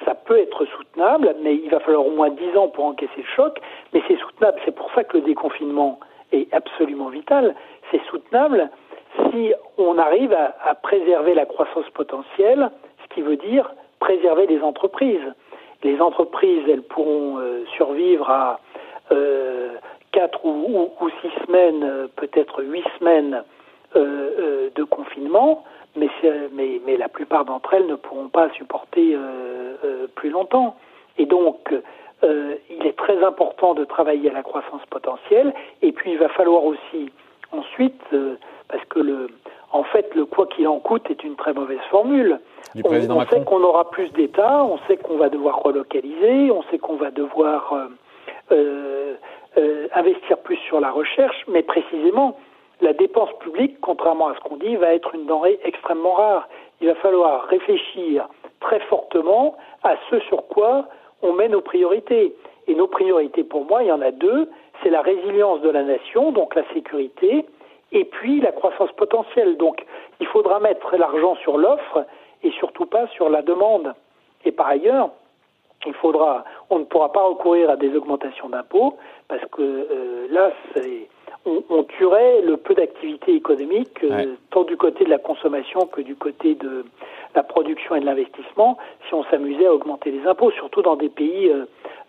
ça 0.04 0.14
peut 0.14 0.38
être 0.38 0.64
soutenable, 0.66 1.34
mais 1.42 1.56
il 1.56 1.70
va 1.70 1.80
falloir 1.80 2.06
au 2.06 2.10
moins 2.10 2.30
10 2.30 2.56
ans 2.56 2.68
pour 2.68 2.84
encaisser 2.84 3.12
le 3.16 3.34
choc, 3.34 3.58
mais 3.92 4.02
c'est 4.06 4.18
soutenable. 4.18 4.60
C'est 4.64 4.74
pour 4.74 4.92
ça 4.94 5.02
que 5.02 5.16
le 5.16 5.22
déconfinement 5.22 5.98
est 6.32 6.52
absolument 6.54 7.08
vital. 7.08 7.54
C'est 7.90 8.02
soutenable 8.10 8.70
si 9.30 9.52
on 9.78 9.98
arrive 9.98 10.32
à, 10.32 10.74
préserver 10.74 11.34
la 11.34 11.46
croissance 11.46 11.88
potentielle, 11.90 12.70
ce 13.02 13.14
qui 13.14 13.22
veut 13.22 13.36
dire 13.36 13.72
préserver 14.00 14.46
les 14.46 14.60
entreprises. 14.60 15.32
Les 15.82 16.00
entreprises, 16.00 16.62
elles 16.68 16.82
pourront 16.82 17.38
euh, 17.38 17.64
survivre 17.76 18.28
à 18.28 18.60
euh, 19.12 19.68
4 20.12 20.44
ou, 20.44 20.90
ou, 21.00 21.10
6 21.22 21.46
semaines, 21.46 21.84
euh, 21.84 22.06
peut-être 22.16 22.62
8 22.62 22.84
semaines 22.98 23.42
euh, 23.96 24.70
de 24.74 24.84
confinement, 24.84 25.64
mais, 25.96 26.08
mais, 26.52 26.80
mais 26.86 26.96
la 26.96 27.08
plupart 27.08 27.44
d'entre 27.44 27.74
elles 27.74 27.86
ne 27.86 27.94
pourront 27.94 28.28
pas 28.28 28.50
supporter 28.50 29.14
euh, 29.14 29.74
euh, 29.84 30.06
plus 30.14 30.30
longtemps. 30.30 30.76
Et 31.18 31.26
donc, 31.26 31.72
euh, 32.22 32.54
il 32.70 32.86
est 32.86 32.96
très 32.96 33.22
important 33.24 33.74
de 33.74 33.84
travailler 33.84 34.30
à 34.30 34.32
la 34.32 34.42
croissance 34.42 34.84
potentielle. 34.90 35.54
Et 35.82 35.92
puis, 35.92 36.12
il 36.12 36.18
va 36.18 36.28
falloir 36.28 36.64
aussi 36.64 37.10
ensuite, 37.52 38.02
parce 38.68 38.84
que 38.86 38.98
le, 38.98 39.28
en 39.70 39.84
fait, 39.84 40.12
le 40.16 40.24
quoi 40.24 40.46
qu'il 40.46 40.66
en 40.66 40.80
coûte 40.80 41.08
est 41.08 41.22
une 41.22 41.36
très 41.36 41.52
mauvaise 41.52 41.78
formule. 41.90 42.40
On, 42.84 43.10
on, 43.10 43.26
sait 43.26 43.44
qu'on 43.44 43.62
aura 43.62 43.88
plus 43.90 44.12
d'États, 44.12 44.64
on 44.64 44.78
sait 44.88 44.96
qu'on 44.96 45.16
va 45.16 45.28
devoir 45.28 45.62
relocaliser, 45.62 46.50
on 46.50 46.64
sait 46.64 46.78
qu'on 46.78 46.96
va 46.96 47.12
devoir 47.12 47.72
investir 49.94 50.38
plus 50.38 50.56
sur 50.56 50.80
la 50.80 50.90
recherche, 50.90 51.44
mais 51.46 51.62
précisément, 51.62 52.36
la 52.80 52.92
dépense 52.92 53.30
publique, 53.40 53.80
contrairement 53.80 54.28
à 54.28 54.34
ce 54.34 54.40
qu'on 54.40 54.56
dit, 54.56 54.76
va 54.76 54.94
être 54.94 55.14
une 55.14 55.26
denrée 55.26 55.58
extrêmement 55.64 56.14
rare. 56.14 56.48
Il 56.80 56.88
va 56.88 56.94
falloir 56.96 57.44
réfléchir 57.44 58.28
très 58.60 58.80
fortement 58.80 59.56
à 59.82 59.94
ce 60.10 60.18
sur 60.20 60.46
quoi 60.48 60.86
on 61.22 61.32
met 61.32 61.48
nos 61.48 61.60
priorités. 61.60 62.34
Et 62.66 62.74
nos 62.74 62.86
priorités, 62.86 63.44
pour 63.44 63.64
moi, 63.66 63.82
il 63.82 63.88
y 63.88 63.92
en 63.92 64.00
a 64.00 64.10
deux. 64.10 64.48
C'est 64.82 64.90
la 64.90 65.02
résilience 65.02 65.60
de 65.60 65.70
la 65.70 65.82
nation, 65.82 66.32
donc 66.32 66.54
la 66.54 66.64
sécurité, 66.72 67.44
et 67.92 68.04
puis 68.04 68.40
la 68.40 68.52
croissance 68.52 68.90
potentielle. 68.92 69.56
Donc, 69.56 69.84
il 70.20 70.26
faudra 70.26 70.60
mettre 70.60 70.96
l'argent 70.96 71.36
sur 71.36 71.58
l'offre 71.58 72.04
et 72.42 72.50
surtout 72.52 72.86
pas 72.86 73.06
sur 73.08 73.28
la 73.28 73.42
demande. 73.42 73.94
Et 74.44 74.52
par 74.52 74.68
ailleurs, 74.68 75.10
il 75.86 75.94
faudra, 75.94 76.44
on 76.70 76.78
ne 76.78 76.84
pourra 76.84 77.12
pas 77.12 77.22
recourir 77.22 77.70
à 77.70 77.76
des 77.76 77.94
augmentations 77.94 78.48
d'impôts 78.48 78.96
parce 79.28 79.44
que 79.52 79.62
euh, 79.62 80.26
là, 80.30 80.50
c'est 80.72 81.08
on, 81.46 81.82
tuerait 81.84 82.40
le 82.42 82.56
peu 82.56 82.74
d'activité 82.74 83.34
économique, 83.34 84.02
euh, 84.02 84.34
tant 84.50 84.64
du 84.64 84.76
côté 84.76 85.04
de 85.04 85.10
la 85.10 85.18
consommation 85.18 85.86
que 85.86 86.00
du 86.00 86.14
côté 86.14 86.54
de 86.54 86.84
la 87.34 87.42
production 87.42 87.94
et 87.94 88.00
de 88.00 88.06
l'investissement, 88.06 88.78
si 89.08 89.14
on 89.14 89.24
s'amusait 89.24 89.66
à 89.66 89.74
augmenter 89.74 90.10
les 90.10 90.26
impôts, 90.26 90.50
surtout 90.52 90.82
dans 90.82 90.96
des 90.96 91.08
pays 91.08 91.48
euh, 91.48 91.66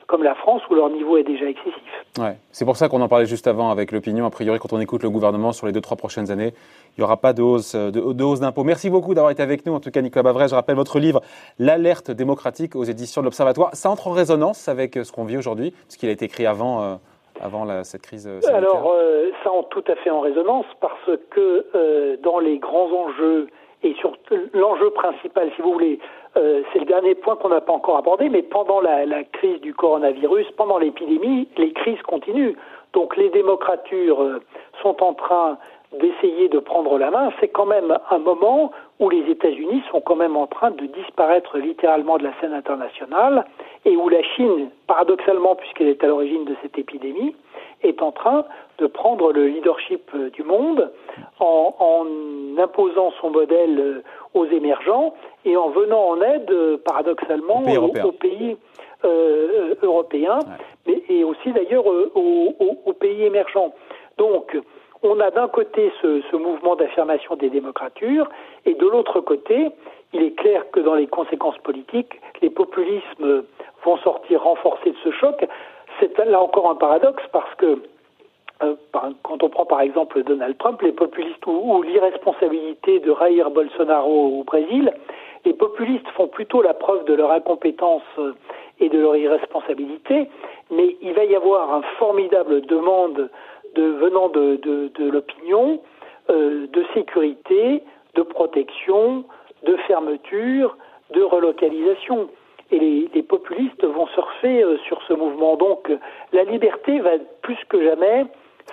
comme 0.07 0.23
la 0.23 0.35
France 0.35 0.61
où 0.69 0.75
leur 0.75 0.89
niveau 0.89 1.17
est 1.17 1.23
déjà 1.23 1.45
excessif. 1.45 1.73
Ouais. 2.19 2.37
C'est 2.51 2.63
pour 2.63 2.77
ça 2.77 2.87
qu'on 2.87 3.01
en 3.01 3.07
parlait 3.07 3.25
juste 3.25 3.47
avant 3.47 3.71
avec 3.71 3.91
l'opinion. 3.91 4.25
A 4.25 4.29
priori, 4.29 4.59
quand 4.59 4.71
on 4.71 4.79
écoute 4.79 5.03
le 5.03 5.09
gouvernement 5.09 5.51
sur 5.51 5.65
les 5.65 5.73
deux, 5.73 5.81
trois 5.81 5.97
prochaines 5.97 6.31
années, 6.31 6.53
il 6.95 7.01
n'y 7.01 7.03
aura 7.03 7.17
pas 7.17 7.33
de 7.33 7.41
hausse, 7.41 7.73
euh, 7.75 7.91
de, 7.91 8.23
hausse 8.23 8.39
d'impôts. 8.39 8.63
Merci 8.63 8.89
beaucoup 8.89 9.15
d'avoir 9.15 9.31
été 9.31 9.41
avec 9.41 9.65
nous. 9.65 9.73
En 9.73 9.79
tout 9.79 9.91
cas, 9.91 10.01
Nicolas 10.01 10.23
Bavray, 10.23 10.47
je 10.47 10.55
rappelle 10.55 10.75
votre 10.75 10.99
livre 10.99 11.21
L'alerte 11.59 12.11
démocratique 12.11 12.75
aux 12.75 12.83
éditions 12.83 13.21
de 13.21 13.25
l'Observatoire. 13.25 13.71
Ça 13.73 13.89
entre 13.89 14.07
en 14.07 14.11
résonance 14.11 14.69
avec 14.69 14.93
ce 14.93 15.11
qu'on 15.11 15.25
vit 15.25 15.37
aujourd'hui, 15.37 15.71
puisqu'il 15.71 16.09
a 16.09 16.11
été 16.11 16.25
écrit 16.25 16.45
avant 16.45 16.99
avant 17.41 17.83
cette 17.83 18.01
crise 18.01 18.27
euh, 18.27 18.41
sanitaire 18.41 18.55
Alors, 18.55 18.91
euh, 18.91 19.31
ça 19.43 19.51
entre 19.51 19.69
tout 19.69 19.83
à 19.91 19.95
fait 19.95 20.09
en 20.09 20.21
résonance 20.21 20.65
parce 20.79 21.11
que 21.31 21.65
euh, 21.75 22.17
dans 22.23 22.39
les 22.39 22.57
grands 22.57 22.91
enjeux, 22.91 23.47
et 23.83 23.93
surtout 23.95 24.35
l'enjeu 24.53 24.89
principal, 24.91 25.51
si 25.55 25.61
vous 25.61 25.71
voulez, 25.71 25.99
c'est 26.33 26.79
le 26.79 26.85
dernier 26.85 27.15
point 27.15 27.35
qu'on 27.37 27.49
n'a 27.49 27.61
pas 27.61 27.71
encore 27.71 27.97
abordé, 27.97 28.27
mais 28.29 28.41
pendant 28.41 28.81
la, 28.81 29.05
la 29.05 29.23
crise 29.23 29.61
du 29.61 29.73
coronavirus, 29.73 30.47
pendant 30.57 30.79
l'épidémie, 30.79 31.47
les 31.57 31.71
crises 31.71 32.01
continuent. 32.01 32.55
Donc 32.93 33.15
les 33.15 33.29
démocratures 33.29 34.41
sont 34.81 35.01
en 35.03 35.13
train 35.13 35.57
d'essayer 35.93 36.49
de 36.49 36.59
prendre 36.59 36.97
la 36.97 37.11
main, 37.11 37.31
c'est 37.39 37.47
quand 37.47 37.65
même 37.65 37.97
un 38.09 38.17
moment 38.17 38.71
où 38.99 39.09
les 39.09 39.29
États-Unis 39.29 39.83
sont 39.91 40.01
quand 40.01 40.15
même 40.15 40.35
en 40.35 40.47
train 40.47 40.71
de 40.71 40.85
disparaître 40.85 41.57
littéralement 41.57 42.17
de 42.17 42.23
la 42.23 42.33
scène 42.39 42.53
internationale 42.53 43.45
et 43.85 43.95
où 43.95 44.09
la 44.09 44.23
Chine, 44.23 44.69
paradoxalement, 44.87 45.55
puisqu'elle 45.55 45.87
est 45.87 46.03
à 46.03 46.07
l'origine 46.07 46.45
de 46.45 46.55
cette 46.61 46.77
épidémie, 46.77 47.35
est 47.83 48.01
en 48.01 48.11
train 48.11 48.45
de 48.79 48.87
prendre 48.87 49.31
le 49.31 49.47
leadership 49.47 50.09
euh, 50.15 50.29
du 50.31 50.43
monde 50.43 50.91
en, 51.39 51.75
en 51.79 52.61
imposant 52.61 53.13
son 53.21 53.29
modèle 53.29 53.79
euh, 53.79 54.03
aux 54.33 54.45
émergents 54.45 55.13
et 55.45 55.55
en 55.55 55.69
venant 55.69 56.09
en 56.09 56.21
aide, 56.21 56.49
euh, 56.51 56.77
paradoxalement, 56.77 57.63
aux 57.63 58.11
pays 58.11 58.57
européens, 59.83 60.39
mais, 60.87 61.03
et 61.09 61.23
aussi 61.23 61.51
d'ailleurs 61.51 61.85
aux, 61.85 62.55
aux, 62.85 62.93
pays 62.93 63.23
émergents. 63.23 63.71
Donc, 64.17 64.57
on 65.05 65.19
a 65.19 65.31
d'un 65.31 65.47
côté 65.47 65.91
ce, 66.01 66.35
mouvement 66.35 66.75
d'affirmation 66.75 67.35
des 67.35 67.49
démocratures, 67.49 68.27
et 68.65 68.73
de 68.73 68.87
l'autre 68.87 69.21
côté, 69.21 69.69
il 70.13 70.23
est 70.23 70.31
clair 70.31 70.69
que 70.71 70.79
dans 70.79 70.95
les 70.95 71.07
conséquences 71.07 71.57
politiques, 71.59 72.19
les 72.41 72.49
populismes 72.49 73.43
vont 73.83 73.97
sortir 73.97 74.43
renforcés 74.43 74.91
de 74.91 74.97
ce 75.03 75.11
choc. 75.11 75.45
C'est 75.99 76.17
là 76.25 76.41
encore 76.41 76.69
un 76.69 76.75
paradoxe 76.75 77.23
parce 77.31 77.53
que 77.55 77.79
euh, 78.63 78.75
quand 79.23 79.43
on 79.43 79.49
prend 79.49 79.65
par 79.65 79.81
exemple 79.81 80.23
Donald 80.23 80.57
Trump, 80.57 80.81
les 80.81 80.93
populistes 80.93 81.45
ou, 81.45 81.81
l'irresponsabilité 81.83 82.99
de 82.99 83.13
Jair 83.19 83.49
Bolsonaro 83.51 84.39
au 84.39 84.43
Brésil, 84.43 84.93
les 85.43 85.53
populistes 85.53 86.07
font 86.15 86.27
plutôt 86.27 86.61
la 86.61 86.73
preuve 86.73 87.05
de 87.05 87.13
leur 87.13 87.31
incompétence 87.31 88.03
euh, 88.17 88.33
et 88.79 88.89
de 88.89 88.97
leur 88.97 89.15
irresponsabilité, 89.15 90.29
mais 90.71 90.97
il 91.01 91.13
va 91.13 91.25
y 91.25 91.35
avoir 91.35 91.73
un 91.73 91.81
formidable 91.99 92.61
demande 92.61 93.29
venant 93.81 94.29
de, 94.29 94.91
l'opinion 94.99 95.81
euh, 96.29 96.67
de 96.67 96.85
sécurité, 96.93 97.83
de 98.15 98.21
protection, 98.21 99.25
de 99.63 99.75
fermeture, 99.87 100.77
de 101.13 101.21
relocalisation. 101.21 102.29
Et 102.71 103.07
les, 103.13 103.23
populistes 103.23 103.83
vont 103.83 104.07
surfer 104.07 104.63
sur 104.87 105.01
ce 105.07 105.13
mouvement. 105.13 105.55
Donc 105.55 105.91
la 106.33 106.43
liberté 106.43 106.99
va 106.99 107.11
plus 107.41 107.57
que 107.69 107.81
jamais 107.83 108.25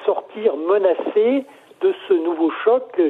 sortir 0.06 0.56
menacé 0.56 1.44
de 1.82 1.92
ce 2.08 2.14
nouveau 2.14 2.50
choc 2.64 3.00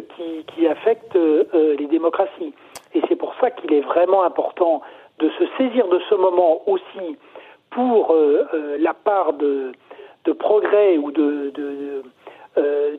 qui, 0.54 0.66
affecte 0.66 1.14
euh, 1.16 1.76
les 1.78 1.86
démocraties. 1.86 2.52
Et 2.94 3.02
c'est 3.08 3.16
pour 3.16 3.34
ça 3.40 3.50
qu'il 3.50 3.72
est 3.72 3.80
vraiment 3.80 4.22
important 4.22 4.82
de 5.18 5.30
se 5.38 5.44
saisir 5.58 5.86
de 5.88 6.00
ce 6.10 6.14
moment 6.14 6.62
aussi 6.66 7.16
pour 7.70 8.12
euh, 8.12 8.44
euh, 8.54 8.76
la 8.78 8.94
part 8.94 9.32
de, 9.34 9.72
de, 10.24 10.32
progrès 10.32 10.98
ou 10.98 11.10
de, 11.10 11.50
de 11.54 12.02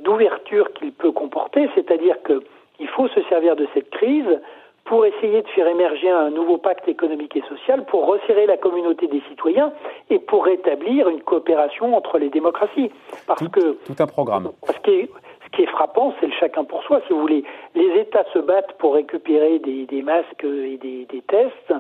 d'ouverture 0.04 0.74
qu'il 0.74 0.92
peut 0.92 1.12
comporter, 1.12 1.70
c'est-à-dire 1.76 2.16
qu'il 2.24 2.88
faut 2.88 3.08
se 3.10 3.22
servir 3.30 3.56
de 3.56 3.68
cette 3.76 3.92
crise 3.92 4.40
pour 4.86 5.06
essayer 5.06 5.42
de 5.42 5.48
faire 5.50 5.68
émerger 5.68 6.10
un 6.10 6.30
nouveau 6.30 6.58
pacte 6.58 6.88
économique 6.88 7.36
et 7.36 7.44
social, 7.48 7.86
pour 7.86 8.06
resserrer 8.06 8.46
la 8.46 8.58
communauté 8.58 9.08
des 9.08 9.22
citoyens 9.30 9.72
et 10.10 10.20
pour 10.20 10.46
rétablir 10.46 11.08
une 11.08 11.22
coopération 11.22 11.96
entre 11.96 12.18
les 12.18 12.30
démocraties. 12.30 12.92
Parce 13.26 13.40
tout, 13.40 13.50
que 13.50 13.78
tout 13.86 13.96
un 13.98 14.08
programme. 14.08 14.52
Ce 14.68 14.80
qui 14.80 14.92
est, 14.92 15.10
ce 15.46 15.56
qui 15.56 15.62
est 15.64 15.68
frappant, 15.68 16.14
c'est 16.20 16.28
le 16.28 16.34
chacun 16.34 16.66
pour 16.66 16.84
soi. 16.84 17.02
Si 17.08 17.14
vous 17.14 17.22
voulez, 17.22 17.44
les 17.76 18.02
États 18.02 18.26
se 18.34 18.40
battent 18.40 18.74
pour 18.74 18.96
récupérer 18.96 19.60
des, 19.60 19.86
des 19.86 20.02
masques 20.02 20.44
et 20.44 20.78
des, 20.78 21.06
des 21.06 21.22
tests. 21.22 21.74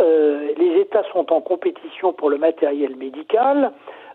Euh, 0.00 0.48
les 0.56 0.80
États 0.80 1.04
sont 1.12 1.32
en 1.32 1.40
compétition 1.40 2.12
pour 2.12 2.30
le 2.30 2.38
matériel 2.38 2.96
médical. 2.96 3.72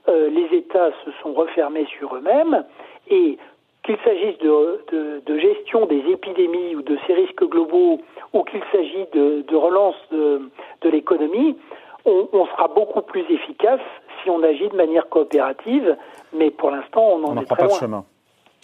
Euh, 0.08 0.30
les 0.30 0.58
États 0.58 0.92
se 1.04 1.12
sont 1.24 1.34
refermés 1.34 1.88
sur 1.98 2.16
eux-mêmes 2.16 2.64
et 3.10 3.38
qu'il 3.84 3.98
s'agisse 4.04 4.38
de, 4.40 5.22
de, 5.26 5.40
gestion 5.40 5.86
des 5.86 6.04
épidémies 6.12 6.76
ou 6.76 6.82
de 6.82 6.98
ces 7.06 7.14
risques 7.14 7.44
globaux, 7.44 8.00
ou 8.34 8.44
qu'il 8.44 8.62
s'agisse 8.72 9.10
de, 9.14 9.56
relance 9.56 9.96
de, 10.12 10.50
l'économie, 10.90 11.58
on, 12.06 12.46
sera 12.48 12.68
beaucoup 12.68 13.02
plus 13.02 13.26
efficace 13.30 13.80
si 14.24 14.30
on 14.30 14.42
agit 14.44 14.70
de 14.70 14.76
manière 14.76 15.08
coopérative, 15.10 15.96
mais 16.34 16.52
pour 16.52 16.72
l'instant, 16.72 17.04
on 17.14 17.20
n'en 17.20 17.42
est 17.42 17.46
très 17.46 17.68
pas 17.68 17.80
chemin. 17.80 18.06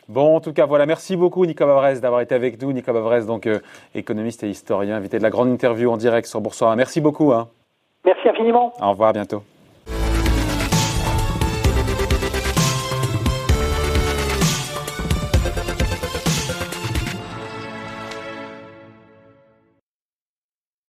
Bon, 0.07 0.35
en 0.35 0.41
tout 0.41 0.53
cas, 0.53 0.65
voilà. 0.65 0.85
Merci 0.85 1.15
beaucoup, 1.15 1.45
Nicolas 1.45 1.73
Bavrez, 1.73 1.99
d'avoir 1.99 2.21
été 2.21 2.35
avec 2.35 2.61
nous. 2.61 2.73
Nicolas 2.73 2.99
Bavrez, 2.99 3.25
donc 3.25 3.47
euh, 3.47 3.59
économiste 3.95 4.43
et 4.43 4.49
historien, 4.49 4.95
invité 4.95 5.17
de 5.19 5.23
la 5.23 5.29
grande 5.29 5.49
interview 5.49 5.89
en 5.89 5.97
direct 5.97 6.27
sur 6.27 6.41
Boursorama. 6.41 6.75
Merci 6.75 6.99
beaucoup. 6.99 7.31
Hein. 7.31 7.47
Merci 8.05 8.27
infiniment. 8.27 8.73
Au 8.81 8.89
revoir, 8.89 9.09
à 9.09 9.13
bientôt. 9.13 9.43